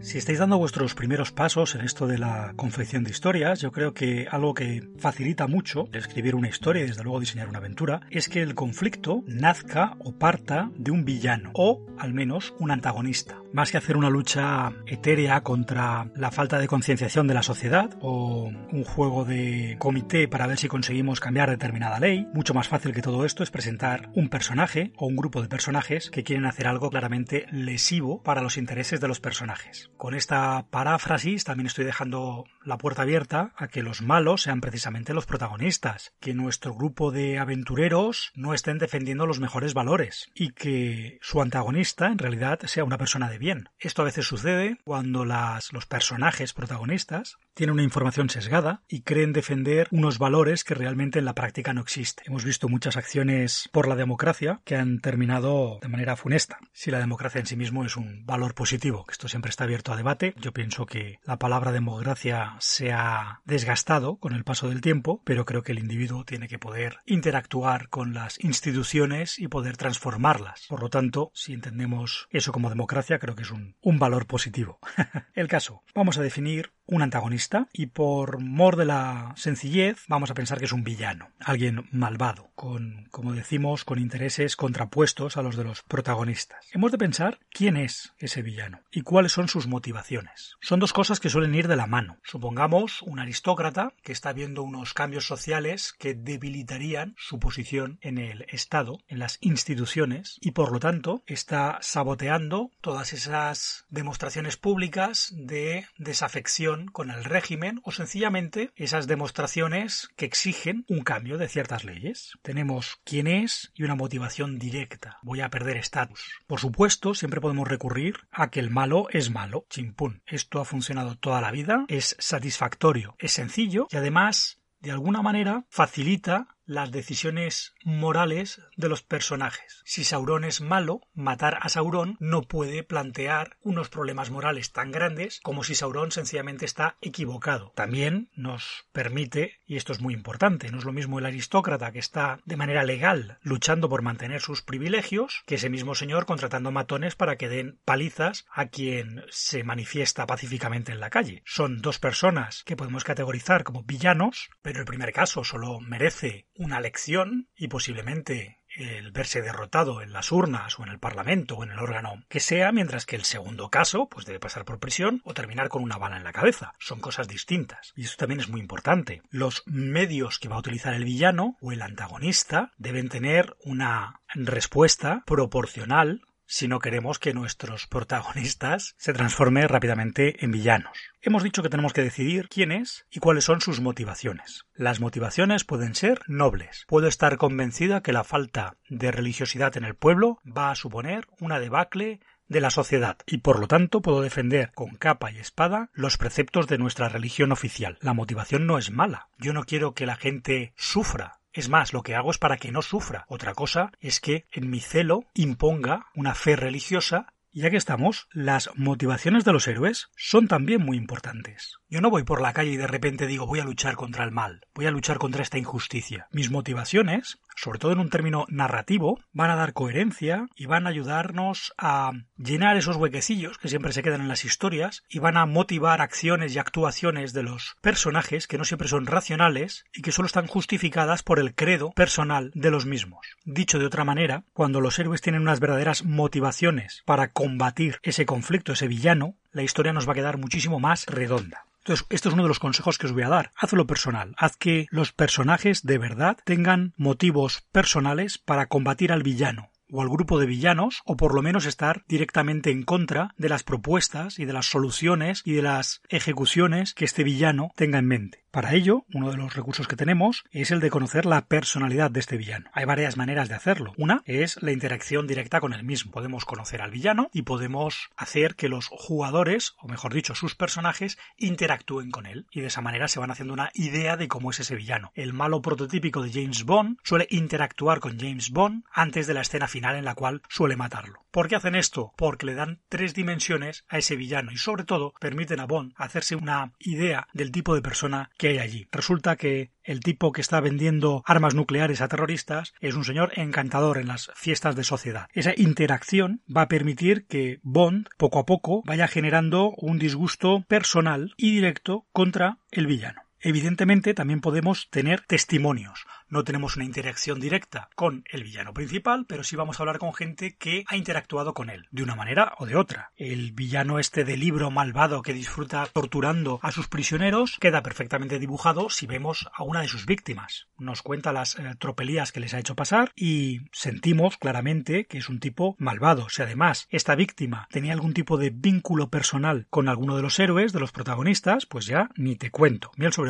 Si 0.00 0.16
estáis 0.16 0.38
dando 0.38 0.58
vuestros 0.58 0.94
primeros 0.94 1.32
pasos 1.32 1.74
en 1.74 1.80
esto 1.82 2.06
de 2.06 2.18
la 2.18 2.52
confección 2.56 3.04
de 3.04 3.10
historias, 3.10 3.60
yo 3.60 3.72
creo 3.72 3.94
que 3.94 4.26
algo 4.30 4.54
que 4.54 4.88
facilita 4.98 5.46
mucho 5.46 5.88
escribir 5.92 6.34
una 6.34 6.48
historia 6.48 6.84
y 6.84 6.86
desde 6.86 7.02
luego 7.02 7.20
diseñar 7.20 7.48
una 7.48 7.58
aventura 7.58 8.00
es 8.10 8.28
que 8.28 8.40
el 8.40 8.54
conflicto 8.54 9.24
nazca 9.26 9.96
o 9.98 10.16
parta 10.16 10.70
de 10.76 10.92
un 10.92 11.04
villano 11.04 11.50
o 11.54 11.84
al 11.98 12.14
menos 12.14 12.54
un 12.58 12.70
antagonista. 12.70 13.42
más 13.52 13.70
que 13.70 13.78
hacer 13.78 13.96
una 13.96 14.10
lucha 14.10 14.72
etérea 14.86 15.42
contra 15.42 16.10
la 16.14 16.30
falta 16.30 16.58
de 16.58 16.68
concienciación 16.68 17.26
de 17.26 17.34
la 17.34 17.42
sociedad 17.42 17.90
o 18.00 18.50
un 18.70 18.84
juego 18.84 19.24
de 19.24 19.76
comité 19.78 20.28
para 20.28 20.46
ver 20.46 20.58
si 20.58 20.68
conseguimos 20.68 21.20
cambiar 21.20 21.50
determinada 21.50 21.98
ley, 21.98 22.26
mucho 22.34 22.54
más 22.54 22.68
fácil 22.68 22.92
que 22.92 23.02
todo 23.02 23.24
esto 23.24 23.42
es 23.42 23.50
presentar 23.50 24.10
un 24.14 24.28
personaje 24.28 24.92
o 24.96 25.06
un 25.06 25.16
grupo 25.16 25.42
de 25.42 25.48
personajes 25.48 26.10
que 26.10 26.24
quieren 26.24 26.46
hacer 26.46 26.66
algo 26.66 26.90
claramente 26.90 27.46
lesivo 27.50 28.22
para 28.22 28.42
los 28.42 28.58
intereses 28.58 29.00
de 29.00 29.08
los 29.08 29.20
personajes. 29.20 29.87
Con 29.98 30.14
esta 30.14 30.64
paráfrasis 30.70 31.42
también 31.42 31.66
estoy 31.66 31.84
dejando 31.84 32.44
la 32.62 32.78
puerta 32.78 33.02
abierta 33.02 33.52
a 33.56 33.66
que 33.66 33.82
los 33.82 34.00
malos 34.00 34.42
sean 34.42 34.60
precisamente 34.60 35.12
los 35.12 35.26
protagonistas, 35.26 36.12
que 36.20 36.34
nuestro 36.34 36.72
grupo 36.72 37.10
de 37.10 37.40
aventureros 37.40 38.30
no 38.36 38.54
estén 38.54 38.78
defendiendo 38.78 39.26
los 39.26 39.40
mejores 39.40 39.74
valores 39.74 40.30
y 40.36 40.50
que 40.50 41.18
su 41.20 41.42
antagonista 41.42 42.06
en 42.06 42.18
realidad 42.18 42.60
sea 42.66 42.84
una 42.84 42.96
persona 42.96 43.28
de 43.28 43.38
bien. 43.38 43.70
Esto 43.80 44.02
a 44.02 44.04
veces 44.04 44.24
sucede 44.24 44.78
cuando 44.84 45.24
las, 45.24 45.72
los 45.72 45.86
personajes 45.86 46.52
protagonistas 46.52 47.36
tienen 47.54 47.74
una 47.74 47.82
información 47.82 48.30
sesgada 48.30 48.82
y 48.86 49.00
creen 49.00 49.32
defender 49.32 49.88
unos 49.90 50.20
valores 50.20 50.62
que 50.62 50.74
realmente 50.74 51.18
en 51.18 51.24
la 51.24 51.34
práctica 51.34 51.74
no 51.74 51.80
existen. 51.80 52.24
Hemos 52.28 52.44
visto 52.44 52.68
muchas 52.68 52.96
acciones 52.96 53.68
por 53.72 53.88
la 53.88 53.96
democracia 53.96 54.60
que 54.64 54.76
han 54.76 55.00
terminado 55.00 55.80
de 55.82 55.88
manera 55.88 56.14
funesta. 56.14 56.60
Si 56.72 56.92
la 56.92 57.00
democracia 57.00 57.40
en 57.40 57.46
sí 57.46 57.56
mismo 57.56 57.84
es 57.84 57.96
un 57.96 58.24
valor 58.24 58.54
positivo, 58.54 59.04
que 59.04 59.12
esto 59.12 59.26
siempre 59.26 59.50
está 59.50 59.64
abierto 59.64 59.87
a 59.92 59.96
debate, 59.96 60.34
yo 60.40 60.52
pienso 60.52 60.86
que 60.86 61.18
la 61.24 61.38
palabra 61.38 61.72
democracia 61.72 62.56
se 62.58 62.92
ha 62.92 63.40
desgastado 63.44 64.16
con 64.16 64.34
el 64.34 64.44
paso 64.44 64.68
del 64.68 64.80
tiempo, 64.80 65.22
pero 65.24 65.44
creo 65.44 65.62
que 65.62 65.72
el 65.72 65.78
individuo 65.78 66.24
tiene 66.24 66.48
que 66.48 66.58
poder 66.58 66.98
interactuar 67.06 67.88
con 67.88 68.14
las 68.14 68.42
instituciones 68.42 69.38
y 69.38 69.48
poder 69.48 69.76
transformarlas. 69.76 70.66
Por 70.68 70.80
lo 70.80 70.90
tanto, 70.90 71.30
si 71.34 71.52
entendemos 71.52 72.28
eso 72.30 72.52
como 72.52 72.68
democracia, 72.70 73.18
creo 73.18 73.34
que 73.34 73.42
es 73.42 73.50
un, 73.50 73.76
un 73.80 73.98
valor 73.98 74.26
positivo. 74.26 74.78
el 75.34 75.48
caso, 75.48 75.82
vamos 75.94 76.18
a 76.18 76.22
definir 76.22 76.72
un 76.88 77.02
antagonista 77.02 77.68
y 77.72 77.86
por 77.86 78.40
mor 78.40 78.76
de 78.76 78.86
la 78.86 79.32
sencillez 79.36 80.04
vamos 80.08 80.30
a 80.30 80.34
pensar 80.34 80.58
que 80.58 80.64
es 80.64 80.72
un 80.72 80.84
villano, 80.84 81.30
alguien 81.38 81.86
malvado, 81.92 82.50
con, 82.54 83.08
como 83.10 83.34
decimos, 83.34 83.84
con 83.84 83.98
intereses 83.98 84.56
contrapuestos 84.56 85.36
a 85.36 85.42
los 85.42 85.56
de 85.56 85.64
los 85.64 85.82
protagonistas. 85.82 86.66
Hemos 86.72 86.90
de 86.90 86.98
pensar 86.98 87.38
quién 87.50 87.76
es 87.76 88.14
ese 88.18 88.42
villano 88.42 88.80
y 88.90 89.02
cuáles 89.02 89.32
son 89.32 89.48
sus 89.48 89.66
motivaciones. 89.66 90.56
Son 90.60 90.80
dos 90.80 90.92
cosas 90.92 91.20
que 91.20 91.30
suelen 91.30 91.54
ir 91.54 91.68
de 91.68 91.76
la 91.76 91.86
mano. 91.86 92.18
Supongamos 92.24 93.02
un 93.02 93.20
aristócrata 93.20 93.92
que 94.02 94.12
está 94.12 94.32
viendo 94.32 94.62
unos 94.62 94.94
cambios 94.94 95.26
sociales 95.26 95.94
que 95.98 96.14
debilitarían 96.14 97.14
su 97.18 97.38
posición 97.38 97.98
en 98.00 98.18
el 98.18 98.46
Estado, 98.48 98.98
en 99.08 99.18
las 99.18 99.38
instituciones, 99.42 100.38
y 100.40 100.52
por 100.52 100.72
lo 100.72 100.80
tanto 100.80 101.22
está 101.26 101.78
saboteando 101.82 102.70
todas 102.80 103.12
esas 103.12 103.84
demostraciones 103.90 104.56
públicas 104.56 105.34
de 105.36 105.86
desafección 105.98 106.77
con 106.86 107.10
el 107.10 107.24
régimen 107.24 107.80
o 107.84 107.92
sencillamente 107.92 108.70
esas 108.76 109.06
demostraciones 109.06 110.08
que 110.16 110.26
exigen 110.26 110.84
un 110.88 111.00
cambio 111.00 111.38
de 111.38 111.48
ciertas 111.48 111.84
leyes. 111.84 112.32
Tenemos 112.42 113.00
quién 113.04 113.26
es 113.26 113.72
y 113.74 113.84
una 113.84 113.94
motivación 113.94 114.58
directa. 114.58 115.18
Voy 115.22 115.40
a 115.40 115.50
perder 115.50 115.76
estatus. 115.76 116.32
Por 116.46 116.60
supuesto, 116.60 117.14
siempre 117.14 117.40
podemos 117.40 117.68
recurrir 117.68 118.20
a 118.30 118.50
que 118.50 118.60
el 118.60 118.70
malo 118.70 119.08
es 119.10 119.30
malo. 119.30 119.66
Chimpún. 119.68 120.22
Esto 120.26 120.60
ha 120.60 120.64
funcionado 120.64 121.16
toda 121.16 121.40
la 121.40 121.50
vida, 121.50 121.84
es 121.88 122.16
satisfactorio, 122.18 123.16
es 123.18 123.32
sencillo 123.32 123.88
y 123.90 123.96
además 123.96 124.58
de 124.80 124.92
alguna 124.92 125.22
manera 125.22 125.64
facilita 125.70 126.57
las 126.68 126.92
decisiones 126.92 127.74
morales 127.82 128.60
de 128.76 128.90
los 128.90 129.02
personajes. 129.02 129.80
Si 129.86 130.04
Sauron 130.04 130.44
es 130.44 130.60
malo, 130.60 131.00
matar 131.14 131.58
a 131.62 131.70
Sauron 131.70 132.16
no 132.20 132.42
puede 132.42 132.82
plantear 132.82 133.56
unos 133.62 133.88
problemas 133.88 134.30
morales 134.30 134.70
tan 134.72 134.92
grandes 134.92 135.40
como 135.42 135.64
si 135.64 135.74
Sauron 135.74 136.12
sencillamente 136.12 136.66
está 136.66 136.98
equivocado. 137.00 137.72
También 137.74 138.30
nos 138.36 138.86
permite, 138.92 139.60
y 139.64 139.76
esto 139.76 139.92
es 139.92 140.00
muy 140.00 140.12
importante, 140.12 140.70
no 140.70 140.78
es 140.78 140.84
lo 140.84 140.92
mismo 140.92 141.18
el 141.18 141.26
aristócrata 141.26 141.90
que 141.90 141.98
está 141.98 142.38
de 142.44 142.56
manera 142.58 142.84
legal 142.84 143.38
luchando 143.40 143.88
por 143.88 144.02
mantener 144.02 144.42
sus 144.42 144.60
privilegios 144.60 145.42
que 145.46 145.54
ese 145.54 145.70
mismo 145.70 145.94
señor 145.94 146.26
contratando 146.26 146.70
matones 146.70 147.16
para 147.16 147.36
que 147.36 147.48
den 147.48 147.80
palizas 147.86 148.44
a 148.52 148.66
quien 148.66 149.24
se 149.30 149.64
manifiesta 149.64 150.26
pacíficamente 150.26 150.92
en 150.92 151.00
la 151.00 151.08
calle. 151.08 151.42
Son 151.46 151.80
dos 151.80 151.98
personas 151.98 152.62
que 152.64 152.76
podemos 152.76 153.04
categorizar 153.04 153.64
como 153.64 153.84
villanos, 153.84 154.50
pero 154.60 154.80
el 154.80 154.86
primer 154.86 155.14
caso 155.14 155.44
solo 155.44 155.80
merece 155.80 156.46
una 156.58 156.80
lección 156.80 157.48
y 157.56 157.68
posiblemente 157.68 158.58
el 158.76 159.12
verse 159.12 159.40
derrotado 159.40 160.02
en 160.02 160.12
las 160.12 160.30
urnas 160.30 160.78
o 160.78 160.82
en 160.82 160.90
el 160.90 160.98
Parlamento 160.98 161.56
o 161.56 161.64
en 161.64 161.70
el 161.70 161.78
órgano 161.78 162.22
que 162.28 162.40
sea, 162.40 162.70
mientras 162.72 163.06
que 163.06 163.16
el 163.16 163.24
segundo 163.24 163.70
caso 163.70 164.08
pues 164.08 164.26
debe 164.26 164.40
pasar 164.40 164.64
por 164.64 164.78
prisión 164.78 165.22
o 165.24 165.34
terminar 165.34 165.68
con 165.68 165.82
una 165.82 165.96
bala 165.96 166.16
en 166.16 166.24
la 166.24 166.32
cabeza. 166.32 166.74
Son 166.78 167.00
cosas 167.00 167.28
distintas. 167.28 167.92
Y 167.96 168.04
esto 168.04 168.18
también 168.18 168.40
es 168.40 168.48
muy 168.48 168.60
importante. 168.60 169.22
Los 169.30 169.62
medios 169.66 170.38
que 170.38 170.48
va 170.48 170.56
a 170.56 170.60
utilizar 170.60 170.94
el 170.94 171.04
villano 171.04 171.56
o 171.60 171.72
el 171.72 171.80
antagonista 171.80 172.72
deben 172.76 173.08
tener 173.08 173.56
una 173.64 174.20
respuesta 174.34 175.22
proporcional 175.26 176.22
si 176.48 176.66
no 176.66 176.80
queremos 176.80 177.18
que 177.18 177.34
nuestros 177.34 177.86
protagonistas 177.86 178.94
se 178.96 179.12
transformen 179.12 179.68
rápidamente 179.68 180.42
en 180.44 180.50
villanos. 180.50 180.98
Hemos 181.20 181.42
dicho 181.42 181.62
que 181.62 181.68
tenemos 181.68 181.92
que 181.92 182.02
decidir 182.02 182.48
quién 182.48 182.72
es 182.72 183.06
y 183.10 183.20
cuáles 183.20 183.44
son 183.44 183.60
sus 183.60 183.80
motivaciones. 183.80 184.64
Las 184.74 184.98
motivaciones 184.98 185.64
pueden 185.64 185.94
ser 185.94 186.22
nobles. 186.26 186.86
Puedo 186.88 187.06
estar 187.06 187.36
convencida 187.36 188.02
que 188.02 188.14
la 188.14 188.24
falta 188.24 188.76
de 188.88 189.12
religiosidad 189.12 189.76
en 189.76 189.84
el 189.84 189.94
pueblo 189.94 190.38
va 190.44 190.70
a 190.70 190.74
suponer 190.74 191.28
una 191.38 191.60
debacle 191.60 192.20
de 192.48 192.60
la 192.62 192.70
sociedad 192.70 193.18
y 193.26 193.38
por 193.38 193.60
lo 193.60 193.68
tanto 193.68 194.00
puedo 194.00 194.22
defender 194.22 194.72
con 194.74 194.96
capa 194.96 195.30
y 195.30 195.38
espada 195.38 195.90
los 195.92 196.16
preceptos 196.16 196.66
de 196.66 196.78
nuestra 196.78 197.10
religión 197.10 197.52
oficial. 197.52 197.98
La 198.00 198.14
motivación 198.14 198.66
no 198.66 198.78
es 198.78 198.90
mala. 198.90 199.28
Yo 199.38 199.52
no 199.52 199.64
quiero 199.64 199.92
que 199.92 200.06
la 200.06 200.16
gente 200.16 200.72
sufra 200.76 201.37
es 201.52 201.68
más, 201.68 201.92
lo 201.92 202.02
que 202.02 202.14
hago 202.14 202.30
es 202.30 202.38
para 202.38 202.56
que 202.56 202.72
no 202.72 202.82
sufra. 202.82 203.24
Otra 203.28 203.54
cosa 203.54 203.92
es 204.00 204.20
que 204.20 204.46
en 204.52 204.70
mi 204.70 204.80
celo 204.80 205.24
imponga 205.34 206.06
una 206.14 206.34
fe 206.34 206.56
religiosa 206.56 207.34
y 207.50 207.62
ya 207.62 207.70
que 207.70 207.76
estamos, 207.76 208.28
las 208.32 208.70
motivaciones 208.76 209.44
de 209.44 209.52
los 209.52 209.66
héroes 209.66 210.10
son 210.16 210.48
también 210.48 210.82
muy 210.82 210.96
importantes. 210.96 211.78
Yo 211.88 212.00
no 212.00 212.10
voy 212.10 212.22
por 212.22 212.42
la 212.42 212.52
calle 212.52 212.72
y 212.72 212.76
de 212.76 212.86
repente 212.86 213.26
digo 213.26 213.46
voy 213.46 213.60
a 213.60 213.64
luchar 213.64 213.96
contra 213.96 214.24
el 214.24 214.30
mal, 214.30 214.66
voy 214.74 214.86
a 214.86 214.90
luchar 214.90 215.18
contra 215.18 215.42
esta 215.42 215.58
injusticia. 215.58 216.28
Mis 216.30 216.50
motivaciones, 216.50 217.38
sobre 217.58 217.78
todo 217.78 217.92
en 217.92 217.98
un 217.98 218.10
término 218.10 218.46
narrativo, 218.48 219.20
van 219.32 219.50
a 219.50 219.56
dar 219.56 219.72
coherencia 219.72 220.48
y 220.54 220.66
van 220.66 220.86
a 220.86 220.90
ayudarnos 220.90 221.72
a 221.76 222.12
llenar 222.36 222.76
esos 222.76 222.96
huequecillos 222.96 223.58
que 223.58 223.68
siempre 223.68 223.92
se 223.92 224.02
quedan 224.02 224.20
en 224.20 224.28
las 224.28 224.44
historias 224.44 225.02
y 225.08 225.18
van 225.18 225.36
a 225.36 225.46
motivar 225.46 226.00
acciones 226.00 226.54
y 226.54 226.58
actuaciones 226.58 227.32
de 227.32 227.42
los 227.42 227.76
personajes 227.80 228.46
que 228.46 228.58
no 228.58 228.64
siempre 228.64 228.88
son 228.88 229.06
racionales 229.06 229.84
y 229.92 230.02
que 230.02 230.12
solo 230.12 230.26
están 230.26 230.46
justificadas 230.46 231.22
por 231.22 231.40
el 231.40 231.54
credo 231.54 231.90
personal 231.92 232.52
de 232.54 232.70
los 232.70 232.86
mismos. 232.86 233.26
Dicho 233.44 233.78
de 233.78 233.86
otra 233.86 234.04
manera, 234.04 234.44
cuando 234.52 234.80
los 234.80 234.98
héroes 234.98 235.20
tienen 235.20 235.42
unas 235.42 235.60
verdaderas 235.60 236.04
motivaciones 236.04 237.02
para 237.06 237.32
combatir 237.32 237.98
ese 238.02 238.24
conflicto, 238.24 238.72
ese 238.72 238.88
villano, 238.88 239.34
la 239.52 239.62
historia 239.62 239.92
nos 239.92 240.06
va 240.06 240.12
a 240.12 240.16
quedar 240.16 240.38
muchísimo 240.38 240.78
más 240.78 241.06
redonda. 241.06 241.67
Entonces, 241.88 242.06
esto 242.10 242.28
es 242.28 242.34
uno 242.34 242.42
de 242.42 242.48
los 242.48 242.58
consejos 242.58 242.98
que 242.98 243.06
os 243.06 243.12
voy 243.12 243.22
a 243.22 243.30
dar. 243.30 243.50
Hazlo 243.56 243.86
personal. 243.86 244.34
Haz 244.36 244.58
que 244.58 244.88
los 244.90 245.12
personajes 245.12 245.84
de 245.84 245.96
verdad 245.96 246.36
tengan 246.44 246.92
motivos 246.98 247.62
personales 247.72 248.36
para 248.36 248.66
combatir 248.66 249.10
al 249.10 249.22
villano 249.22 249.70
o 249.90 250.02
al 250.02 250.08
grupo 250.08 250.38
de 250.38 250.46
villanos, 250.46 251.02
o 251.04 251.16
por 251.16 251.34
lo 251.34 251.42
menos 251.42 251.66
estar 251.66 252.04
directamente 252.08 252.70
en 252.70 252.82
contra 252.82 253.34
de 253.36 253.48
las 253.48 253.62
propuestas 253.62 254.38
y 254.38 254.44
de 254.44 254.52
las 254.52 254.66
soluciones 254.66 255.42
y 255.44 255.52
de 255.52 255.62
las 255.62 256.02
ejecuciones 256.08 256.94
que 256.94 257.04
este 257.04 257.24
villano 257.24 257.70
tenga 257.76 257.98
en 257.98 258.06
mente. 258.06 258.44
Para 258.50 258.74
ello, 258.74 259.04
uno 259.12 259.30
de 259.30 259.36
los 259.36 259.54
recursos 259.54 259.86
que 259.86 259.94
tenemos 259.94 260.44
es 260.52 260.70
el 260.70 260.80
de 260.80 260.88
conocer 260.88 261.26
la 261.26 261.42
personalidad 261.42 262.10
de 262.10 262.20
este 262.20 262.38
villano. 262.38 262.70
Hay 262.72 262.86
varias 262.86 263.18
maneras 263.18 263.50
de 263.50 263.54
hacerlo. 263.54 263.92
Una 263.98 264.22
es 264.24 264.60
la 264.62 264.72
interacción 264.72 265.26
directa 265.26 265.60
con 265.60 265.74
el 265.74 265.84
mismo. 265.84 266.12
Podemos 266.12 266.46
conocer 266.46 266.80
al 266.80 266.90
villano 266.90 267.28
y 267.34 267.42
podemos 267.42 268.08
hacer 268.16 268.54
que 268.54 268.70
los 268.70 268.88
jugadores, 268.88 269.74
o 269.78 269.86
mejor 269.86 270.14
dicho, 270.14 270.34
sus 270.34 270.54
personajes, 270.54 271.18
interactúen 271.36 272.10
con 272.10 272.24
él. 272.24 272.46
Y 272.50 272.62
de 272.62 272.68
esa 272.68 272.80
manera 272.80 273.06
se 273.06 273.20
van 273.20 273.30
haciendo 273.30 273.52
una 273.52 273.70
idea 273.74 274.16
de 274.16 274.28
cómo 274.28 274.50
es 274.50 274.60
ese 274.60 274.74
villano. 274.74 275.12
El 275.14 275.34
malo 275.34 275.60
prototípico 275.60 276.22
de 276.22 276.32
James 276.32 276.64
Bond 276.64 276.96
suele 277.04 277.26
interactuar 277.30 278.00
con 278.00 278.18
James 278.18 278.50
Bond 278.50 278.84
antes 278.90 279.26
de 279.26 279.34
la 279.34 279.42
escena 279.42 279.68
final 279.68 279.77
en 279.84 280.04
la 280.04 280.14
cual 280.14 280.42
suele 280.48 280.76
matarlo. 280.76 281.24
¿Por 281.30 281.48
qué 281.48 281.56
hacen 281.56 281.74
esto? 281.74 282.12
Porque 282.16 282.46
le 282.46 282.54
dan 282.54 282.80
tres 282.88 283.14
dimensiones 283.14 283.84
a 283.88 283.98
ese 283.98 284.16
villano 284.16 284.50
y 284.50 284.56
sobre 284.56 284.84
todo 284.84 285.12
permiten 285.20 285.60
a 285.60 285.66
Bond 285.66 285.92
hacerse 285.96 286.36
una 286.36 286.72
idea 286.78 287.28
del 287.32 287.52
tipo 287.52 287.74
de 287.74 287.82
persona 287.82 288.30
que 288.38 288.48
hay 288.48 288.58
allí. 288.58 288.88
Resulta 288.90 289.36
que 289.36 289.70
el 289.82 290.00
tipo 290.00 290.32
que 290.32 290.40
está 290.40 290.60
vendiendo 290.60 291.22
armas 291.26 291.54
nucleares 291.54 292.00
a 292.00 292.08
terroristas 292.08 292.74
es 292.80 292.94
un 292.94 293.04
señor 293.04 293.32
encantador 293.36 293.98
en 293.98 294.08
las 294.08 294.30
fiestas 294.34 294.74
de 294.74 294.84
sociedad. 294.84 295.28
Esa 295.32 295.52
interacción 295.56 296.42
va 296.54 296.62
a 296.62 296.68
permitir 296.68 297.26
que 297.26 297.60
Bond 297.62 298.08
poco 298.16 298.38
a 298.38 298.46
poco 298.46 298.82
vaya 298.84 299.06
generando 299.06 299.70
un 299.76 299.98
disgusto 299.98 300.64
personal 300.66 301.34
y 301.36 301.52
directo 301.52 302.06
contra 302.12 302.58
el 302.70 302.86
villano. 302.86 303.27
Evidentemente 303.40 304.14
también 304.14 304.40
podemos 304.40 304.88
tener 304.90 305.22
testimonios. 305.22 306.06
No 306.28 306.44
tenemos 306.44 306.76
una 306.76 306.84
interacción 306.84 307.40
directa 307.40 307.88
con 307.94 308.24
el 308.30 308.42
villano 308.42 308.74
principal, 308.74 309.24
pero 309.26 309.44
sí 309.44 309.56
vamos 309.56 309.78
a 309.78 309.82
hablar 309.82 309.98
con 309.98 310.12
gente 310.12 310.56
que 310.56 310.84
ha 310.88 310.96
interactuado 310.96 311.54
con 311.54 311.70
él, 311.70 311.86
de 311.90 312.02
una 312.02 312.16
manera 312.16 312.52
o 312.58 312.66
de 312.66 312.76
otra. 312.76 313.12
El 313.16 313.52
villano 313.52 313.98
este 313.98 314.24
de 314.24 314.36
libro 314.36 314.70
malvado 314.70 315.22
que 315.22 315.32
disfruta 315.32 315.86
torturando 315.86 316.60
a 316.62 316.72
sus 316.72 316.88
prisioneros 316.88 317.56
queda 317.60 317.82
perfectamente 317.82 318.38
dibujado 318.38 318.90
si 318.90 319.06
vemos 319.06 319.48
a 319.54 319.62
una 319.62 319.80
de 319.80 319.88
sus 319.88 320.04
víctimas. 320.04 320.68
Nos 320.76 321.02
cuenta 321.02 321.32
las 321.32 321.58
eh, 321.58 321.74
tropelías 321.78 322.32
que 322.32 322.40
les 322.40 322.52
ha 322.52 322.58
hecho 322.58 322.76
pasar 322.76 323.12
y 323.16 323.60
sentimos 323.72 324.36
claramente 324.36 325.06
que 325.06 325.18
es 325.18 325.28
un 325.28 325.40
tipo 325.40 325.76
malvado. 325.78 326.28
Si 326.28 326.42
además 326.42 326.86
esta 326.90 327.14
víctima 327.14 327.68
tenía 327.70 327.92
algún 327.92 328.12
tipo 328.12 328.36
de 328.36 328.50
vínculo 328.50 329.08
personal 329.08 329.66
con 329.70 329.88
alguno 329.88 330.16
de 330.16 330.22
los 330.22 330.38
héroes, 330.38 330.72
de 330.72 330.80
los 330.80 330.92
protagonistas, 330.92 331.66
pues 331.66 331.86
ya 331.86 332.10
ni 332.16 332.36
te 332.36 332.50
cuento. 332.50 332.90
Miel 332.96 333.12
sobre 333.12 333.27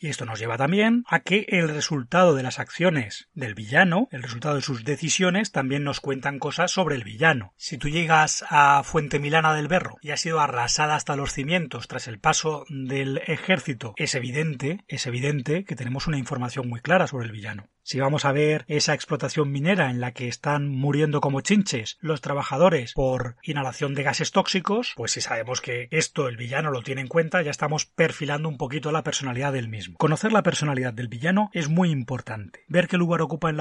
Y 0.00 0.08
esto 0.08 0.24
nos 0.24 0.38
lleva 0.38 0.56
también 0.56 1.04
a 1.08 1.20
que 1.20 1.46
el 1.48 1.68
resultado 1.68 2.34
de 2.34 2.42
las 2.42 2.58
acciones 2.58 3.28
del 3.32 3.54
villano, 3.54 4.08
el 4.10 4.22
resultado 4.22 4.56
de 4.56 4.62
sus 4.62 4.84
decisiones, 4.84 5.52
también 5.52 5.84
nos 5.84 6.00
cuentan 6.00 6.38
cosas 6.38 6.70
sobre 6.70 6.96
el 6.96 7.04
villano. 7.04 7.54
Si 7.56 7.78
tú 7.78 7.88
llegas 7.88 8.44
a 8.48 8.82
Fuente 8.82 9.18
Milana 9.18 9.54
del 9.54 9.68
Berro 9.68 9.98
y 10.02 10.10
ha 10.10 10.16
sido 10.16 10.40
arrasada 10.40 10.94
hasta 10.94 11.16
los 11.16 11.32
cimientos 11.32 11.88
tras 11.88 12.08
el 12.08 12.18
paso 12.18 12.64
del 12.68 13.18
ejército, 13.26 13.94
es 13.96 14.14
evidente, 14.14 14.84
es 14.88 15.06
evidente 15.06 15.64
que 15.64 15.76
tenemos 15.76 16.06
una 16.06 16.18
información 16.18 16.68
muy 16.68 16.80
clara 16.80 17.06
sobre 17.06 17.26
el 17.26 17.32
villano. 17.32 17.68
Si 17.82 17.98
vamos 17.98 18.24
a 18.24 18.32
ver 18.32 18.64
esa 18.68 18.94
explotación 18.94 19.50
minera 19.50 19.90
en 19.90 20.00
la 20.00 20.12
que 20.12 20.28
están 20.28 20.68
muriendo 20.68 21.20
como 21.20 21.40
chinches 21.40 21.98
los 22.00 22.20
trabajadores 22.20 22.92
por 22.92 23.36
inhalación 23.42 23.94
de 23.94 24.02
gases 24.02 24.32
tóxicos, 24.32 24.92
pues 24.96 25.12
si 25.12 25.20
sabemos 25.20 25.60
que 25.60 25.88
esto 25.90 26.28
el 26.28 26.36
villano 26.36 26.70
lo 26.70 26.82
tiene 26.82 27.00
en 27.00 27.08
cuenta, 27.08 27.42
ya 27.42 27.50
estamos 27.50 27.86
perfilando 27.86 28.48
un 28.48 28.58
poquito 28.58 28.92
la 28.92 29.02
personalidad 29.02 29.52
del 29.52 29.68
mismo. 29.68 29.96
Conocer 29.96 30.32
la 30.32 30.42
personalidad 30.42 30.92
del 30.92 31.08
villano 31.08 31.50
es 31.52 31.68
muy 31.68 31.90
importante. 31.90 32.64
Ver 32.68 32.86
qué 32.86 32.96
lugar 32.96 33.22
ocupa 33.22 33.50
en 33.50 33.56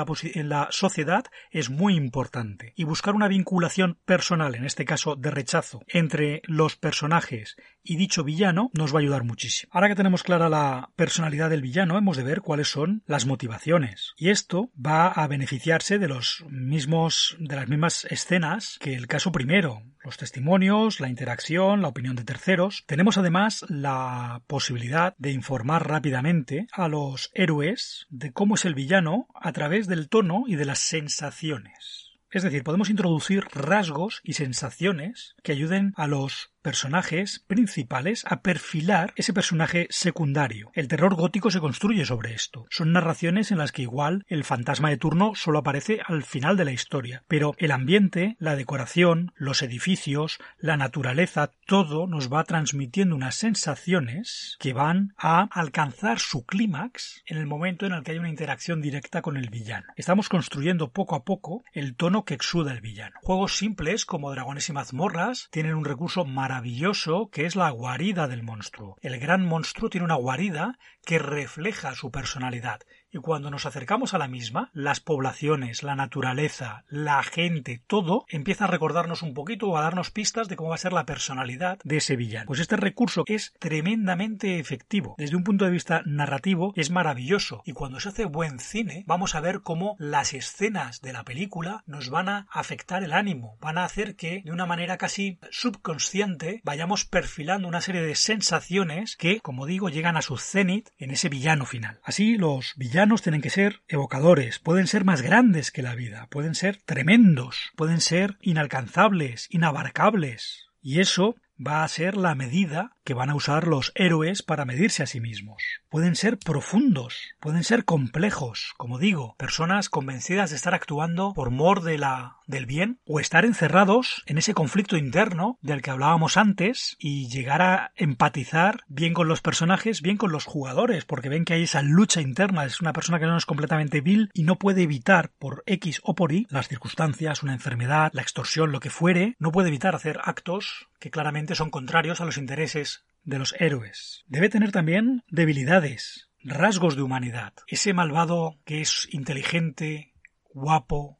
la, 0.49 0.67
sociedad 0.71 1.25
es 1.51 1.69
muy 1.69 1.95
importante. 1.95 2.73
Y 2.75 2.83
buscar 2.83 3.15
una 3.15 3.27
vinculación 3.27 3.97
personal, 4.05 4.55
en 4.55 4.65
este 4.65 4.85
caso 4.85 5.15
de 5.15 5.31
rechazo, 5.31 5.81
entre 5.87 6.41
los 6.45 6.75
personajes 6.75 7.55
y 7.83 7.95
dicho 7.95 8.23
villano 8.23 8.69
nos 8.73 8.93
va 8.93 8.99
a 8.99 9.01
ayudar 9.01 9.23
muchísimo. 9.23 9.71
Ahora 9.73 9.87
que 9.87 9.95
tenemos 9.95 10.23
clara 10.23 10.49
la 10.49 10.91
personalidad 10.95 11.49
del 11.49 11.61
villano, 11.61 11.97
hemos 11.97 12.17
de 12.17 12.23
ver 12.23 12.41
cuáles 12.41 12.67
son 12.67 13.03
las 13.05 13.25
motivaciones. 13.25 14.08
Y 14.17 14.29
esto 14.29 14.71
va 14.75 15.07
a 15.07 15.27
beneficiarse 15.27 15.99
de 15.99 16.07
los 16.07 16.43
mismos, 16.49 17.37
de 17.39 17.55
las 17.55 17.67
mismas 17.67 18.05
escenas 18.05 18.77
que 18.79 18.95
el 18.95 19.07
caso 19.07 19.31
primero. 19.31 19.81
Los 20.03 20.17
testimonios, 20.17 20.99
la 20.99 21.09
interacción, 21.09 21.81
la 21.81 21.89
opinión 21.89 22.15
de 22.15 22.23
terceros. 22.23 22.83
Tenemos 22.87 23.17
además 23.17 23.65
la 23.67 24.41
posibilidad 24.47 25.13
de 25.17 25.31
informar 25.31 25.87
rápidamente 25.87 26.67
a 26.71 26.87
los 26.87 27.31
héroes 27.33 28.07
de 28.09 28.31
cómo 28.31 28.55
es 28.55 28.65
el 28.65 28.75
villano 28.75 29.27
a 29.35 29.51
través 29.51 29.87
del 29.87 30.09
tono 30.09 30.43
y 30.47 30.55
de 30.55 30.65
las 30.65 30.79
sensaciones. 30.79 32.09
Es 32.31 32.43
decir, 32.43 32.63
podemos 32.63 32.91
introducir 32.91 33.43
rasgos 33.53 34.21
y 34.23 34.33
sensaciones 34.33 35.35
que 35.41 35.51
ayuden 35.51 35.93
a 35.95 36.05
los 36.05 36.51
personajes 36.61 37.43
principales 37.47 38.25
a 38.27 38.41
perfilar 38.41 39.13
ese 39.15 39.33
personaje 39.33 39.87
secundario. 39.89 40.71
El 40.73 40.87
terror 40.87 41.15
gótico 41.15 41.51
se 41.51 41.59
construye 41.59 42.05
sobre 42.05 42.33
esto. 42.33 42.65
Son 42.69 42.91
narraciones 42.91 43.51
en 43.51 43.57
las 43.57 43.71
que 43.71 43.83
igual 43.83 44.25
el 44.27 44.43
fantasma 44.43 44.89
de 44.89 44.97
turno 44.97 45.33
solo 45.35 45.59
aparece 45.59 46.01
al 46.05 46.23
final 46.23 46.57
de 46.57 46.65
la 46.65 46.71
historia, 46.71 47.23
pero 47.27 47.55
el 47.57 47.71
ambiente, 47.71 48.35
la 48.39 48.55
decoración, 48.55 49.31
los 49.35 49.61
edificios, 49.61 50.39
la 50.59 50.77
naturaleza, 50.77 51.51
todo 51.65 52.07
nos 52.07 52.31
va 52.31 52.43
transmitiendo 52.43 53.15
unas 53.15 53.35
sensaciones 53.35 54.57
que 54.59 54.73
van 54.73 55.13
a 55.17 55.47
alcanzar 55.51 56.19
su 56.19 56.45
clímax 56.45 57.23
en 57.25 57.37
el 57.37 57.47
momento 57.47 57.85
en 57.85 57.93
el 57.93 58.03
que 58.03 58.11
hay 58.11 58.17
una 58.19 58.29
interacción 58.29 58.81
directa 58.81 59.21
con 59.21 59.37
el 59.37 59.49
villano. 59.49 59.87
Estamos 59.95 60.29
construyendo 60.29 60.91
poco 60.91 61.15
a 61.15 61.23
poco 61.23 61.63
el 61.73 61.95
tono 61.95 62.25
que 62.25 62.33
exuda 62.33 62.73
el 62.73 62.81
villano. 62.81 63.15
Juegos 63.21 63.57
simples 63.57 64.05
como 64.05 64.31
Dragones 64.31 64.67
y 64.69 64.73
mazmorras 64.73 65.47
tienen 65.51 65.75
un 65.75 65.85
recurso 65.85 66.25
maravilloso 66.25 66.48
maravilloso 66.49 67.29
que 67.29 67.45
es 67.45 67.55
la 67.55 67.69
guarida 67.69 68.27
del 68.27 68.41
monstruo. 68.41 68.97
El 69.01 69.19
gran 69.19 69.45
monstruo 69.45 69.91
tiene 69.91 70.05
una 70.05 70.15
guarida 70.15 70.79
que 71.05 71.19
refleja 71.19 71.93
su 71.93 72.09
personalidad 72.09 72.79
y 73.11 73.17
cuando 73.17 73.49
nos 73.49 73.65
acercamos 73.65 74.13
a 74.13 74.17
la 74.17 74.27
misma, 74.27 74.69
las 74.73 74.99
poblaciones, 74.99 75.83
la 75.83 75.95
naturaleza, 75.95 76.83
la 76.89 77.23
gente, 77.23 77.81
todo 77.87 78.25
empieza 78.29 78.65
a 78.65 78.67
recordarnos 78.67 79.23
un 79.23 79.33
poquito 79.33 79.67
o 79.67 79.77
a 79.77 79.81
darnos 79.81 80.11
pistas 80.11 80.47
de 80.47 80.55
cómo 80.55 80.69
va 80.69 80.75
a 80.75 80.79
ser 80.79 80.93
la 80.93 81.05
personalidad 81.05 81.79
de 81.83 81.97
ese 81.97 82.15
villano. 82.15 82.47
Pues 82.47 82.59
este 82.59 82.77
recurso 82.77 83.23
es 83.25 83.53
tremendamente 83.59 84.59
efectivo. 84.59 85.15
Desde 85.17 85.35
un 85.35 85.43
punto 85.43 85.65
de 85.65 85.71
vista 85.71 86.01
narrativo 86.05 86.73
es 86.75 86.91
maravilloso 86.91 87.63
y 87.65 87.73
cuando 87.73 87.99
se 87.99 88.09
hace 88.09 88.25
buen 88.25 88.59
cine 88.59 89.03
vamos 89.07 89.35
a 89.35 89.41
ver 89.41 89.61
cómo 89.61 89.95
las 89.97 90.33
escenas 90.33 91.01
de 91.01 91.13
la 91.13 91.23
película 91.23 91.83
nos 91.87 92.09
van 92.09 92.29
a 92.29 92.47
afectar 92.51 93.03
el 93.03 93.13
ánimo, 93.13 93.57
van 93.59 93.77
a 93.77 93.85
hacer 93.85 94.15
que 94.15 94.41
de 94.43 94.51
una 94.51 94.65
manera 94.65 94.97
casi 94.97 95.39
subconsciente 95.49 96.61
vayamos 96.63 97.05
perfilando 97.05 97.67
una 97.67 97.81
serie 97.81 98.01
de 98.01 98.15
sensaciones 98.15 99.15
que, 99.15 99.39
como 99.39 99.65
digo, 99.65 99.89
llegan 99.89 100.17
a 100.17 100.21
su 100.21 100.37
cenit 100.37 100.89
en 100.97 101.11
ese 101.11 101.29
villano 101.29 101.65
final. 101.65 101.99
Así 102.03 102.37
los 102.37 102.73
villanos 102.77 102.98
tienen 102.99 103.41
que 103.41 103.49
ser 103.49 103.81
evocadores, 103.87 104.59
pueden 104.59 104.85
ser 104.85 105.05
más 105.05 105.21
grandes 105.21 105.71
que 105.71 105.81
la 105.81 105.95
vida, 105.95 106.27
pueden 106.29 106.53
ser 106.53 106.81
tremendos, 106.83 107.71
pueden 107.77 108.01
ser 108.01 108.37
inalcanzables, 108.41 109.47
inabarcables. 109.49 110.67
Y 110.81 110.99
eso 110.99 111.35
va 111.65 111.83
a 111.83 111.87
ser 111.87 112.17
la 112.17 112.35
medida 112.35 112.97
que 113.05 113.13
van 113.13 113.29
a 113.29 113.35
usar 113.35 113.67
los 113.67 113.93
héroes 113.95 114.43
para 114.43 114.65
medirse 114.65 115.03
a 115.03 115.07
sí 115.07 115.21
mismos. 115.21 115.63
Pueden 115.87 116.15
ser 116.17 116.39
profundos, 116.39 117.35
pueden 117.39 117.63
ser 117.63 117.85
complejos, 117.85 118.73
como 118.75 118.99
digo, 118.99 119.35
personas 119.37 119.87
convencidas 119.87 120.49
de 120.49 120.57
estar 120.57 120.73
actuando 120.73 121.33
por 121.33 121.51
mor 121.51 121.83
de 121.83 121.97
la 121.97 122.38
del 122.49 122.65
bien 122.65 122.99
o 123.05 123.19
estar 123.19 123.45
encerrados 123.45 124.23
en 124.25 124.39
ese 124.39 124.53
conflicto 124.53 124.97
interno 124.97 125.57
del 125.61 125.81
que 125.81 125.91
hablábamos 125.91 126.35
antes 126.35 126.97
y 126.99 127.29
llegar 127.29 127.61
a 127.61 127.91
empatizar 127.95 128.81
bien 128.87 129.13
con 129.13 129.27
los 129.27 129.41
personajes, 129.41 130.01
bien 130.01 130.17
con 130.17 130.31
los 130.31 130.45
jugadores, 130.45 131.05
porque 131.05 131.29
ven 131.29 131.45
que 131.45 131.53
hay 131.53 131.63
esa 131.63 131.83
lucha 131.83 132.21
interna, 132.21 132.65
es 132.65 132.81
una 132.81 132.91
persona 132.91 133.19
que 133.19 133.27
no 133.27 133.37
es 133.37 133.45
completamente 133.45 134.01
vil 134.01 134.31
y 134.33 134.43
no 134.43 134.57
puede 134.57 134.81
evitar 134.81 135.31
por 135.37 135.63
X 135.67 136.01
o 136.03 136.15
por 136.15 136.31
Y 136.31 136.47
las 136.49 136.67
circunstancias, 136.67 137.43
una 137.43 137.53
enfermedad, 137.53 138.11
la 138.13 138.23
extorsión, 138.23 138.71
lo 138.71 138.79
que 138.79 138.89
fuere, 138.89 139.35
no 139.37 139.51
puede 139.51 139.69
evitar 139.69 139.93
hacer 139.93 140.19
actos 140.23 140.89
que 140.99 141.11
claramente 141.11 141.53
son 141.53 141.69
contrarios 141.69 142.19
a 142.19 142.25
los 142.25 142.37
intereses 142.37 143.05
de 143.23 143.37
los 143.37 143.53
héroes. 143.59 144.23
Debe 144.27 144.49
tener 144.49 144.71
también 144.71 145.23
debilidades, 145.29 146.29
rasgos 146.43 146.95
de 146.95 147.03
humanidad. 147.03 147.53
Ese 147.67 147.93
malvado 147.93 148.57
que 148.65 148.81
es 148.81 149.07
inteligente, 149.11 150.13
guapo, 150.51 151.18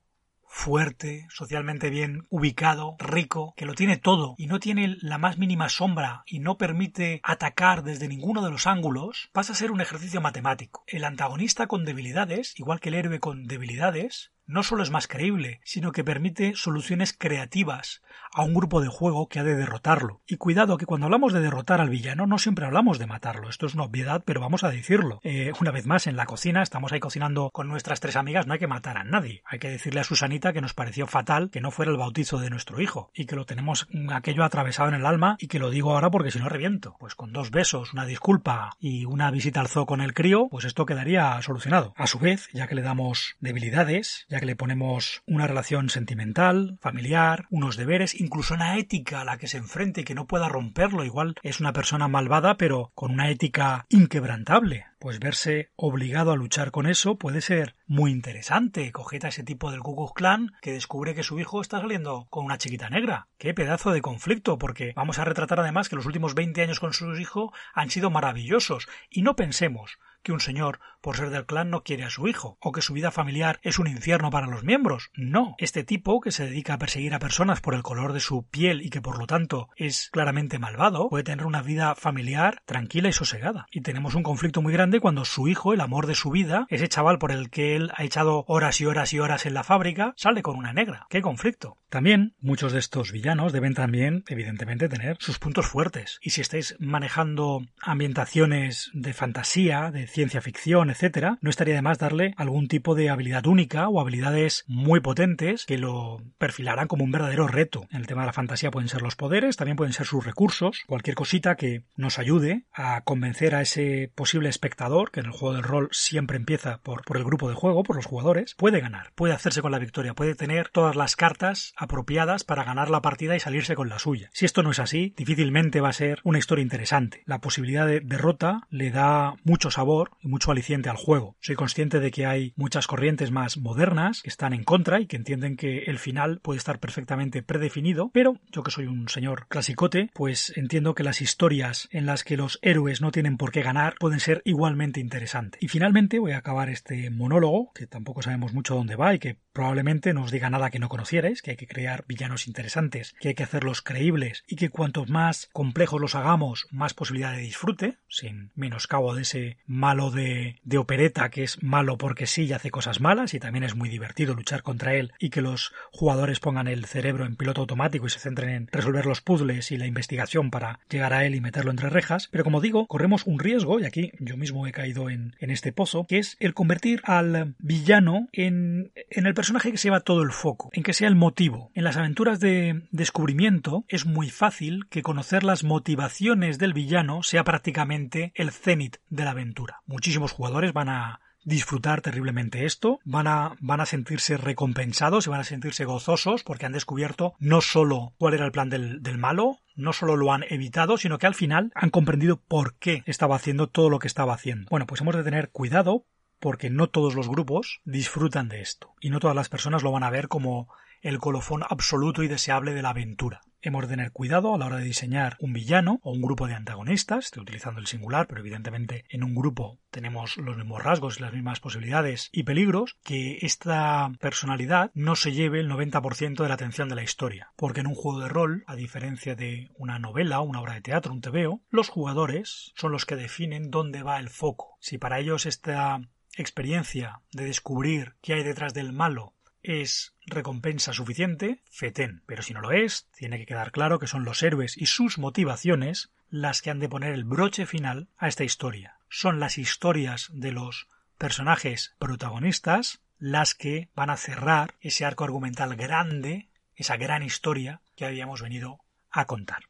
fuerte, 0.49 1.27
socialmente 1.29 1.89
bien 1.89 2.25
ubicado, 2.29 2.97
rico, 2.99 3.53
que 3.55 3.65
lo 3.65 3.75
tiene 3.75 3.97
todo 3.97 4.35
y 4.37 4.47
no 4.47 4.59
tiene 4.59 4.97
la 4.99 5.17
más 5.17 5.37
mínima 5.37 5.69
sombra 5.69 6.23
y 6.25 6.39
no 6.39 6.57
permite 6.57 7.21
atacar 7.23 7.83
desde 7.83 8.07
ninguno 8.07 8.43
de 8.43 8.51
los 8.51 8.67
ángulos, 8.67 9.29
pasa 9.31 9.53
a 9.53 9.55
ser 9.55 9.71
un 9.71 9.79
ejercicio 9.79 10.21
matemático. 10.21 10.83
El 10.87 11.05
antagonista 11.05 11.67
con 11.67 11.85
debilidades, 11.85 12.59
igual 12.59 12.79
que 12.79 12.89
el 12.89 12.95
héroe 12.95 13.19
con 13.19 13.45
debilidades, 13.45 14.31
no 14.49 14.63
solo 14.63 14.81
es 14.81 14.89
más 14.89 15.07
creíble, 15.07 15.61
sino 15.63 15.91
que 15.91 16.03
permite 16.03 16.53
soluciones 16.55 17.13
creativas 17.13 18.01
a 18.33 18.43
un 18.43 18.53
grupo 18.53 18.81
de 18.81 18.87
juego 18.87 19.27
que 19.27 19.39
ha 19.39 19.43
de 19.43 19.55
derrotarlo. 19.55 20.21
Y 20.27 20.37
cuidado 20.37 20.77
que 20.77 20.85
cuando 20.85 21.05
hablamos 21.05 21.33
de 21.33 21.39
derrotar 21.39 21.81
al 21.81 21.89
villano 21.89 22.25
no 22.25 22.39
siempre 22.39 22.65
hablamos 22.65 22.99
de 22.99 23.05
matarlo. 23.05 23.49
Esto 23.49 23.67
es 23.67 23.75
una 23.75 23.83
obviedad, 23.83 24.23
pero 24.25 24.41
vamos 24.41 24.63
a 24.63 24.69
decirlo. 24.69 25.19
Eh, 25.23 25.51
una 25.61 25.71
vez 25.71 25.85
más, 25.85 26.07
en 26.07 26.15
la 26.15 26.25
cocina 26.25 26.63
estamos 26.63 26.91
ahí 26.91 26.99
cocinando 26.99 27.51
con 27.51 27.67
nuestras 27.67 27.99
tres 27.99 28.15
amigas, 28.15 28.47
no 28.47 28.53
hay 28.53 28.59
que 28.59 28.67
matar 28.67 28.97
a 28.97 29.03
nadie. 29.03 29.43
Hay 29.45 29.59
que 29.59 29.69
decirle 29.69 30.01
a 30.01 30.03
Susanita 30.03 30.51
que 30.51 30.61
nos 30.61 30.73
pareció 30.73 31.05
fatal 31.05 31.49
que 31.51 31.61
no 31.61 31.69
fuera 31.69 31.91
el 31.91 31.97
bautizo 31.97 32.39
de 32.39 32.49
nuestro 32.49 32.81
hijo 32.81 33.11
y 33.13 33.25
que 33.25 33.35
lo 33.35 33.45
tenemos 33.45 33.87
aquello 34.11 34.43
atravesado 34.43 34.89
en 34.89 34.95
el 34.95 35.05
alma 35.05 35.35
y 35.39 35.47
que 35.47 35.59
lo 35.59 35.69
digo 35.69 35.93
ahora 35.93 36.09
porque 36.09 36.31
si 36.31 36.39
no 36.39 36.49
reviento. 36.49 36.95
Pues 36.99 37.13
con 37.13 37.33
dos 37.33 37.51
besos, 37.51 37.93
una 37.93 38.05
disculpa 38.05 38.71
y 38.79 39.05
una 39.05 39.29
visita 39.29 39.61
al 39.61 39.67
zoo 39.67 39.85
con 39.85 40.01
el 40.01 40.13
crío, 40.13 40.47
pues 40.49 40.65
esto 40.65 40.85
quedaría 40.87 41.39
solucionado. 41.43 41.93
A 41.95 42.07
su 42.07 42.17
vez, 42.17 42.49
ya 42.53 42.67
que 42.67 42.75
le 42.75 42.81
damos 42.81 43.35
debilidades, 43.39 44.25
ya 44.29 44.38
que 44.39 44.45
le 44.45 44.55
ponemos 44.55 45.21
una 45.25 45.47
relación 45.47 45.89
sentimental, 45.89 46.77
familiar, 46.81 47.45
unos 47.49 47.77
deberes, 47.77 48.19
incluso 48.19 48.53
una 48.53 48.77
ética 48.77 49.21
a 49.21 49.25
la 49.25 49.37
que 49.37 49.47
se 49.47 49.57
enfrente 49.57 50.01
y 50.01 50.03
que 50.03 50.15
no 50.15 50.27
pueda 50.27 50.49
romperlo. 50.49 51.03
Igual 51.03 51.35
es 51.43 51.59
una 51.59 51.73
persona 51.73 52.07
malvada, 52.07 52.57
pero 52.57 52.91
con 52.95 53.11
una 53.11 53.29
ética 53.29 53.85
inquebrantable. 53.89 54.85
Pues 54.99 55.19
verse 55.19 55.69
obligado 55.75 56.31
a 56.31 56.35
luchar 56.35 56.71
con 56.71 56.85
eso 56.85 57.17
puede 57.17 57.41
ser 57.41 57.75
muy 57.87 58.11
interesante. 58.11 58.91
Cogeta 58.91 59.27
a 59.27 59.29
ese 59.29 59.43
tipo 59.43 59.71
del 59.71 59.79
Ku 59.79 60.11
Clan 60.13 60.51
que 60.61 60.73
descubre 60.73 61.15
que 61.15 61.23
su 61.23 61.39
hijo 61.39 61.61
está 61.61 61.79
saliendo 61.79 62.27
con 62.29 62.45
una 62.45 62.57
chiquita 62.57 62.89
negra. 62.89 63.27
Qué 63.37 63.53
pedazo 63.53 63.91
de 63.91 64.01
conflicto, 64.01 64.57
porque 64.57 64.93
vamos 64.95 65.19
a 65.19 65.25
retratar 65.25 65.61
además 65.61 65.87
que 65.87 65.95
los 65.95 66.05
últimos 66.05 66.35
20 66.35 66.61
años 66.61 66.81
con 66.81 66.93
su 66.93 67.15
hijo 67.15 67.53
han 67.73 67.89
sido 67.89 68.09
maravillosos. 68.09 68.89
Y 69.09 69.21
no 69.21 69.37
pensemos 69.37 69.99
que 70.23 70.31
un 70.31 70.39
señor, 70.39 70.79
por 71.01 71.17
ser 71.17 71.29
del 71.29 71.45
clan, 71.45 71.69
no 71.69 71.83
quiere 71.83 72.03
a 72.03 72.09
su 72.09 72.27
hijo, 72.27 72.57
o 72.59 72.71
que 72.71 72.81
su 72.81 72.93
vida 72.93 73.11
familiar 73.11 73.59
es 73.63 73.79
un 73.79 73.87
infierno 73.87 74.29
para 74.29 74.47
los 74.47 74.63
miembros. 74.63 75.11
No. 75.15 75.55
Este 75.57 75.83
tipo, 75.83 76.19
que 76.21 76.31
se 76.31 76.45
dedica 76.45 76.73
a 76.73 76.77
perseguir 76.77 77.13
a 77.13 77.19
personas 77.19 77.61
por 77.61 77.73
el 77.73 77.83
color 77.83 78.13
de 78.13 78.19
su 78.19 78.43
piel 78.43 78.81
y 78.81 78.89
que 78.89 79.01
por 79.01 79.17
lo 79.17 79.27
tanto 79.27 79.69
es 79.75 80.09
claramente 80.11 80.59
malvado, 80.59 81.09
puede 81.09 81.23
tener 81.23 81.45
una 81.45 81.61
vida 81.61 81.95
familiar 81.95 82.61
tranquila 82.65 83.09
y 83.09 83.13
sosegada. 83.13 83.67
Y 83.71 83.81
tenemos 83.81 84.15
un 84.15 84.23
conflicto 84.23 84.61
muy 84.61 84.73
grande 84.73 84.99
cuando 84.99 85.25
su 85.25 85.47
hijo, 85.47 85.73
el 85.73 85.81
amor 85.81 86.07
de 86.07 86.15
su 86.15 86.31
vida, 86.31 86.65
ese 86.69 86.89
chaval 86.89 87.19
por 87.19 87.31
el 87.31 87.49
que 87.49 87.75
él 87.75 87.91
ha 87.95 88.03
echado 88.03 88.43
horas 88.47 88.81
y 88.81 88.85
horas 88.85 89.13
y 89.13 89.19
horas 89.19 89.45
en 89.45 89.53
la 89.53 89.63
fábrica, 89.63 90.13
sale 90.17 90.41
con 90.41 90.57
una 90.57 90.73
negra. 90.73 91.07
¡Qué 91.09 91.21
conflicto! 91.21 91.77
También, 91.89 92.35
muchos 92.39 92.71
de 92.71 92.79
estos 92.79 93.11
villanos 93.11 93.51
deben 93.51 93.73
también, 93.73 94.23
evidentemente, 94.27 94.89
tener 94.89 95.17
sus 95.19 95.39
puntos 95.39 95.65
fuertes. 95.65 96.19
Y 96.21 96.29
si 96.29 96.41
estáis 96.41 96.75
manejando 96.79 97.65
ambientaciones 97.81 98.91
de 98.93 99.13
fantasía, 99.13 99.89
de 99.89 100.05
ciencia 100.09 100.41
ficción, 100.41 100.89
etcétera, 100.89 101.37
no 101.41 101.49
estaría 101.49 101.75
de 101.75 101.81
más 101.81 101.97
darle 101.97 102.33
algún 102.37 102.67
tipo 102.67 102.95
de 102.95 103.09
habilidad 103.09 103.47
única 103.47 103.87
o 103.87 104.01
habilidades 104.01 104.65
muy 104.67 104.99
potentes 104.99 105.65
que 105.65 105.77
lo 105.77 106.21
perfilarán 106.37 106.87
como 106.87 107.03
un 107.03 107.11
verdadero 107.11 107.47
reto. 107.47 107.87
En 107.91 108.01
el 108.01 108.07
tema 108.07 108.21
de 108.21 108.27
la 108.27 108.33
fantasía 108.33 108.71
pueden 108.71 108.89
ser 108.89 109.01
los 109.01 109.15
poderes, 109.15 109.57
también 109.57 109.77
pueden 109.77 109.93
ser 109.93 110.05
sus 110.05 110.25
recursos, 110.25 110.81
cualquier 110.87 111.15
cosita 111.15 111.55
que 111.55 111.83
nos 111.95 112.19
ayude 112.19 112.63
a 112.73 113.01
convencer 113.01 113.55
a 113.55 113.61
ese 113.61 114.11
posible 114.15 114.49
espectador, 114.49 115.11
que 115.11 115.19
en 115.21 115.27
el 115.27 115.31
juego 115.31 115.55
del 115.55 115.63
rol 115.63 115.89
siempre 115.91 116.37
empieza 116.37 116.79
por, 116.79 117.03
por 117.03 117.17
el 117.17 117.23
grupo 117.23 117.49
de 117.49 117.55
juego, 117.55 117.83
por 117.83 117.95
los 117.95 118.05
jugadores, 118.05 118.55
puede 118.55 118.79
ganar, 118.81 119.11
puede 119.15 119.33
hacerse 119.33 119.61
con 119.61 119.71
la 119.71 119.79
victoria, 119.79 120.13
puede 120.13 120.35
tener 120.35 120.69
todas 120.69 120.95
las 120.95 121.15
cartas 121.15 121.73
apropiadas 121.77 122.43
para 122.43 122.63
ganar 122.63 122.89
la 122.89 123.01
partida 123.01 123.35
y 123.35 123.39
salirse 123.39 123.75
con 123.75 123.89
la 123.89 123.99
suya. 123.99 124.29
Si 124.33 124.45
esto 124.45 124.63
no 124.63 124.71
es 124.71 124.79
así, 124.79 125.13
difícilmente 125.17 125.81
va 125.81 125.89
a 125.89 125.93
ser 125.93 126.19
una 126.23 126.39
historia 126.39 126.63
interesante. 126.63 127.23
La 127.25 127.39
posibilidad 127.39 127.85
de 127.85 127.99
derrota 127.99 128.67
le 128.69 128.91
da 128.91 129.35
mucho 129.43 129.71
sabor 129.71 129.98
y 130.21 130.27
mucho 130.27 130.51
aliciente 130.51 130.89
al 130.89 130.95
juego. 130.95 131.35
Soy 131.41 131.55
consciente 131.55 131.99
de 131.99 132.11
que 132.11 132.25
hay 132.25 132.53
muchas 132.55 132.87
corrientes 132.87 133.31
más 133.31 133.57
modernas 133.57 134.21
que 134.21 134.29
están 134.29 134.53
en 134.53 134.63
contra 134.63 134.99
y 134.99 135.07
que 135.07 135.17
entienden 135.17 135.57
que 135.57 135.83
el 135.85 135.99
final 135.99 136.39
puede 136.41 136.57
estar 136.57 136.79
perfectamente 136.79 137.43
predefinido, 137.43 138.11
pero 138.13 138.39
yo 138.51 138.63
que 138.63 138.71
soy 138.71 138.85
un 138.85 139.09
señor 139.09 139.47
clasicote, 139.47 140.09
pues 140.13 140.53
entiendo 140.55 140.95
que 140.95 141.03
las 141.03 141.21
historias 141.21 141.89
en 141.91 142.05
las 142.05 142.23
que 142.23 142.37
los 142.37 142.59
héroes 142.61 143.01
no 143.01 143.11
tienen 143.11 143.37
por 143.37 143.51
qué 143.51 143.61
ganar 143.61 143.95
pueden 143.99 144.19
ser 144.19 144.41
igualmente 144.45 144.99
interesantes. 144.99 145.61
Y 145.61 145.67
finalmente 145.67 146.19
voy 146.19 146.31
a 146.31 146.37
acabar 146.37 146.69
este 146.69 147.09
monólogo, 147.09 147.71
que 147.73 147.87
tampoco 147.87 148.21
sabemos 148.21 148.53
mucho 148.53 148.75
dónde 148.75 148.95
va 148.95 149.13
y 149.13 149.19
que 149.19 149.37
probablemente 149.53 150.13
no 150.13 150.23
os 150.23 150.31
diga 150.31 150.49
nada 150.49 150.69
que 150.69 150.79
no 150.79 150.89
conocierais, 150.89 151.41
que 151.41 151.51
hay 151.51 151.57
que 151.57 151.67
crear 151.67 152.05
villanos 152.07 152.47
interesantes, 152.47 153.13
que 153.19 153.29
hay 153.29 153.35
que 153.35 153.43
hacerlos 153.43 153.81
creíbles 153.81 154.43
y 154.47 154.55
que 154.55 154.69
cuantos 154.69 155.09
más 155.09 155.49
complejos 155.51 155.99
los 155.99 156.15
hagamos, 156.15 156.67
más 156.71 156.93
posibilidad 156.93 157.33
de 157.33 157.41
disfrute, 157.41 157.97
sin 158.07 158.51
menoscabo 158.55 159.15
de 159.15 159.23
ese 159.23 159.57
malo 159.89 160.11
de, 160.11 160.59
de 160.63 160.77
opereta 160.77 161.29
que 161.29 161.41
es 161.41 161.63
malo 161.63 161.97
porque 161.97 162.27
sí 162.27 162.43
y 162.43 162.53
hace 162.53 162.69
cosas 162.69 163.01
malas 163.01 163.33
y 163.33 163.39
también 163.39 163.63
es 163.63 163.75
muy 163.75 163.89
divertido 163.89 164.35
luchar 164.35 164.61
contra 164.61 164.93
él 164.93 165.13
y 165.17 165.31
que 165.31 165.41
los 165.41 165.73
jugadores 165.91 166.39
pongan 166.39 166.67
el 166.67 166.85
cerebro 166.85 167.25
en 167.25 167.35
piloto 167.35 167.61
automático 167.61 168.05
y 168.05 168.11
se 168.11 168.19
centren 168.19 168.49
en 168.49 168.67
resolver 168.71 169.07
los 169.07 169.21
puzzles 169.21 169.71
y 169.71 169.77
la 169.77 169.87
investigación 169.87 170.51
para 170.51 170.79
llegar 170.91 171.13
a 171.13 171.25
él 171.25 171.33
y 171.33 171.41
meterlo 171.41 171.71
entre 171.71 171.89
rejas, 171.89 172.29
pero 172.31 172.43
como 172.43 172.61
digo, 172.61 172.85
corremos 172.85 173.25
un 173.25 173.39
riesgo, 173.39 173.79
y 173.79 173.85
aquí 173.85 174.11
yo 174.19 174.37
mismo 174.37 174.67
he 174.67 174.71
caído 174.71 175.09
en, 175.09 175.35
en 175.39 175.49
este 175.49 175.71
pozo, 175.71 176.05
que 176.07 176.19
es 176.19 176.37
el 176.39 176.53
convertir 176.53 177.01
al 177.03 177.55
villano 177.57 178.27
en, 178.31 178.91
en 179.09 179.25
el 179.25 179.33
personaje 179.33 179.71
que 179.71 179.77
se 179.77 179.87
lleva 179.87 180.01
todo 180.01 180.21
el 180.21 180.31
foco, 180.31 180.69
en 180.73 180.83
que 180.83 180.93
sea 180.93 181.07
el 181.07 181.15
motivo. 181.15 181.71
En 181.73 181.83
las 181.83 181.97
aventuras 181.97 182.39
de 182.39 182.83
descubrimiento 182.91 183.85
es 183.87 184.05
muy 184.05 184.29
fácil 184.29 184.85
que 184.89 185.01
conocer 185.01 185.43
las 185.43 185.63
motivaciones 185.63 186.59
del 186.59 186.73
villano 186.73 187.23
sea 187.23 187.43
prácticamente 187.43 188.31
el 188.35 188.51
cenit 188.51 188.97
de 189.09 189.25
la 189.25 189.31
aventura. 189.31 189.78
Muchísimos 189.89 190.31
jugadores 190.31 190.71
van 190.71 190.87
a 190.87 191.19
disfrutar 191.43 192.01
terriblemente 192.01 192.65
esto, 192.65 192.99
van 193.05 193.25
a, 193.25 193.55
van 193.59 193.81
a 193.81 193.87
sentirse 193.87 194.37
recompensados 194.37 195.25
y 195.25 195.31
van 195.31 195.39
a 195.39 195.43
sentirse 195.43 195.83
gozosos 195.83 196.43
porque 196.43 196.67
han 196.67 196.73
descubierto 196.73 197.33
no 197.39 197.61
solo 197.61 198.13
cuál 198.19 198.35
era 198.35 198.45
el 198.45 198.51
plan 198.51 198.69
del, 198.69 199.01
del 199.01 199.17
malo, 199.17 199.57
no 199.75 199.91
solo 199.91 200.15
lo 200.15 200.31
han 200.31 200.43
evitado, 200.47 200.97
sino 200.97 201.17
que 201.17 201.25
al 201.25 201.33
final 201.33 201.71
han 201.73 201.89
comprendido 201.89 202.37
por 202.37 202.75
qué 202.75 203.01
estaba 203.07 203.35
haciendo 203.35 203.67
todo 203.67 203.89
lo 203.89 203.97
que 203.97 204.07
estaba 204.07 204.35
haciendo. 204.35 204.67
Bueno, 204.69 204.85
pues 204.85 205.01
hemos 205.01 205.15
de 205.15 205.23
tener 205.23 205.49
cuidado 205.49 206.05
porque 206.39 206.69
no 206.69 206.87
todos 206.87 207.15
los 207.15 207.27
grupos 207.27 207.81
disfrutan 207.83 208.47
de 208.47 208.61
esto 208.61 208.93
y 209.01 209.09
no 209.09 209.19
todas 209.19 209.35
las 209.35 209.49
personas 209.49 209.81
lo 209.81 209.91
van 209.91 210.03
a 210.03 210.11
ver 210.11 210.27
como 210.27 210.69
el 211.01 211.19
colofón 211.19 211.63
absoluto 211.67 212.23
y 212.23 212.27
deseable 212.27 212.73
de 212.73 212.81
la 212.81 212.89
aventura. 212.89 213.41
Hemos 213.61 213.81
de 213.81 213.89
tener 213.89 214.13
cuidado 214.13 214.55
a 214.55 214.57
la 214.57 214.67
hora 214.67 214.77
de 214.77 214.85
diseñar 214.85 215.35
un 215.41 215.51
villano 215.51 215.99
o 216.01 216.13
un 216.13 216.21
grupo 216.21 216.47
de 216.47 216.53
antagonistas, 216.53 217.25
estoy 217.25 217.41
utilizando 217.41 217.81
el 217.81 217.87
singular, 217.87 218.25
pero 218.25 218.39
evidentemente 218.39 219.03
en 219.09 219.21
un 219.21 219.35
grupo 219.35 219.79
tenemos 219.91 220.37
los 220.37 220.55
mismos 220.55 220.81
rasgos 220.81 221.17
y 221.17 221.23
las 221.23 221.33
mismas 221.33 221.59
posibilidades 221.59 222.29
y 222.31 222.43
peligros, 222.43 222.97
que 223.03 223.39
esta 223.41 224.11
personalidad 224.21 224.91
no 224.93 225.17
se 225.17 225.33
lleve 225.33 225.59
el 225.59 225.69
90% 225.69 226.41
de 226.41 226.47
la 226.47 226.53
atención 226.53 226.87
de 226.87 226.95
la 226.95 227.03
historia, 227.03 227.51
porque 227.57 227.81
en 227.81 227.87
un 227.87 227.95
juego 227.95 228.21
de 228.21 228.29
rol, 228.29 228.63
a 228.65 228.77
diferencia 228.77 229.35
de 229.35 229.69
una 229.75 229.99
novela, 229.99 230.39
una 230.39 230.61
obra 230.61 230.75
de 230.75 230.81
teatro, 230.81 231.11
un 231.11 231.19
tebeo, 231.19 231.61
los 231.69 231.89
jugadores 231.89 232.71
son 232.77 232.93
los 232.93 233.05
que 233.05 233.17
definen 233.17 233.71
dónde 233.71 234.03
va 234.03 234.19
el 234.19 234.29
foco. 234.29 234.77
Si 234.79 234.97
para 234.97 235.19
ellos 235.19 235.45
esta 235.45 235.99
experiencia 236.37 237.21
de 237.33 237.43
descubrir 237.43 238.15
qué 238.21 238.35
hay 238.35 238.43
detrás 238.43 238.73
del 238.73 238.93
malo 238.93 239.33
es 239.61 240.15
recompensa 240.25 240.93
suficiente, 240.93 241.61
fetén. 241.69 242.23
Pero 242.25 242.43
si 242.43 242.53
no 242.53 242.61
lo 242.61 242.71
es, 242.71 243.09
tiene 243.11 243.37
que 243.37 243.45
quedar 243.45 243.71
claro 243.71 243.99
que 243.99 244.07
son 244.07 244.25
los 244.25 244.43
héroes 244.43 244.77
y 244.77 244.85
sus 244.85 245.17
motivaciones 245.17 246.11
las 246.29 246.61
que 246.61 246.69
han 246.69 246.79
de 246.79 246.89
poner 246.89 247.13
el 247.13 247.23
broche 247.23 247.65
final 247.65 248.09
a 248.17 248.27
esta 248.27 248.43
historia. 248.43 248.99
Son 249.09 249.39
las 249.39 249.57
historias 249.57 250.29
de 250.33 250.51
los 250.51 250.87
personajes 251.17 251.95
protagonistas 251.99 253.01
las 253.17 253.53
que 253.53 253.89
van 253.95 254.09
a 254.09 254.17
cerrar 254.17 254.75
ese 254.79 255.05
arco 255.05 255.25
argumental 255.25 255.75
grande, 255.75 256.49
esa 256.75 256.95
gran 256.95 257.23
historia 257.23 257.81
que 257.95 258.05
habíamos 258.05 258.41
venido 258.41 258.79
a 259.11 259.25
contar. 259.25 259.65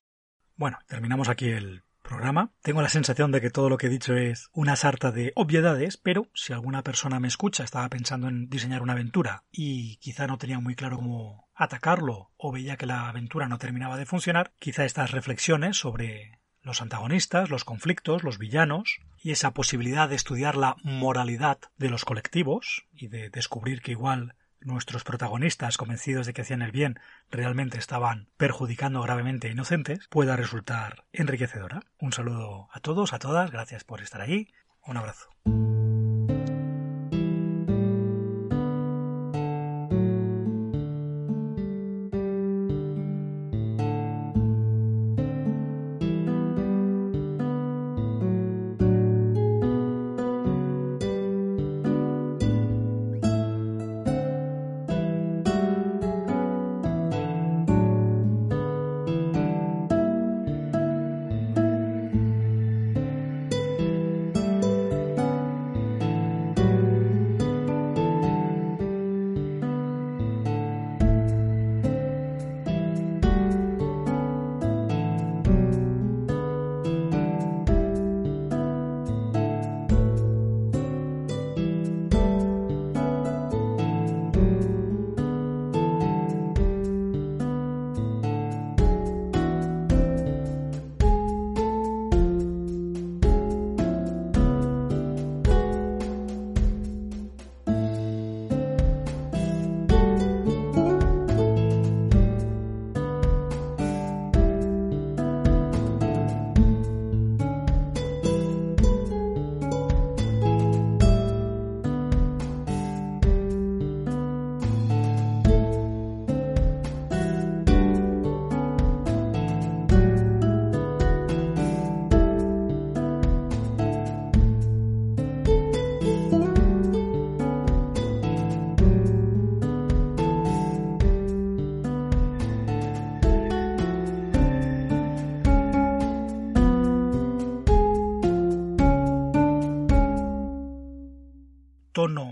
Bueno, 0.56 0.78
terminamos 0.88 1.30
aquí 1.30 1.50
el 1.50 1.84
programa. 2.10 2.52
Tengo 2.62 2.82
la 2.82 2.90
sensación 2.90 3.32
de 3.32 3.40
que 3.40 3.52
todo 3.52 3.70
lo 3.70 3.78
que 3.78 3.88
he 3.88 3.90
dicho 3.90 4.16
es 4.16 4.50
una 4.52 4.76
sarta 4.76 5.12
de 5.12 5.32
obviedades, 5.36 5.96
pero 5.98 6.28
si 6.34 6.52
alguna 6.52 6.84
persona 6.84 7.20
me 7.20 7.28
escucha, 7.28 7.64
estaba 7.64 7.88
pensando 7.88 8.28
en 8.28 8.50
diseñar 8.50 8.82
una 8.82 8.94
aventura 8.94 9.44
y 9.52 9.98
quizá 9.98 10.26
no 10.26 10.40
tenía 10.40 10.60
muy 10.60 10.76
claro 10.76 10.98
cómo 10.98 11.48
atacarlo 11.54 12.32
o 12.36 12.52
veía 12.52 12.78
que 12.78 12.88
la 12.88 13.08
aventura 13.08 13.48
no 13.48 13.60
terminaba 13.60 13.96
de 13.98 14.08
funcionar, 14.08 14.54
quizá 14.60 14.86
estas 14.86 15.12
reflexiones 15.12 15.78
sobre 15.78 16.40
los 16.62 16.82
antagonistas, 16.82 17.50
los 17.50 17.64
conflictos, 17.64 18.24
los 18.24 18.38
villanos 18.38 19.00
y 19.18 19.32
esa 19.32 19.54
posibilidad 19.54 20.10
de 20.10 20.16
estudiar 20.16 20.58
la 20.58 20.76
moralidad 20.84 21.60
de 21.78 21.90
los 21.90 22.06
colectivos 22.06 22.86
y 22.92 23.08
de 23.08 23.30
descubrir 23.30 23.82
que 23.82 23.92
igual 23.92 24.36
nuestros 24.62 25.04
protagonistas, 25.04 25.78
convencidos 25.78 26.26
de 26.26 26.34
que 26.34 26.42
hacían 26.42 26.62
el 26.62 26.72
bien, 26.72 27.00
realmente 27.30 27.78
estaban 27.78 28.28
perjudicando 28.38 29.02
gravemente 29.02 29.48
a 29.48 29.52
inocentes, 29.52 30.08
pueda 30.10 30.36
resultar 30.36 31.06
enriquecedora. 31.14 31.82
Un 32.00 32.14
saludo 32.14 32.70
a 32.72 32.80
todos, 32.80 33.14
a 33.14 33.20
todas, 33.20 33.52
gracias 33.52 33.84
por 33.84 34.02
estar 34.02 34.22
ahí, 34.22 34.48
un 34.86 34.98
abrazo. 34.98 35.30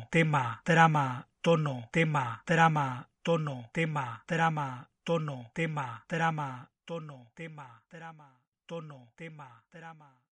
Tema, 0.10 0.62
trama, 0.64 1.28
tono, 1.42 1.90
tema, 1.92 2.42
trama, 2.46 3.08
tono, 3.24 3.70
tema, 3.74 4.22
trama, 4.26 4.88
tono, 5.04 5.52
tema, 5.54 6.04
trama, 6.08 6.68
tono, 6.86 7.28
tema, 7.36 7.82
trama, 7.90 8.30
tono, 8.66 9.08
tema, 9.16 9.64
trama. 9.70 10.17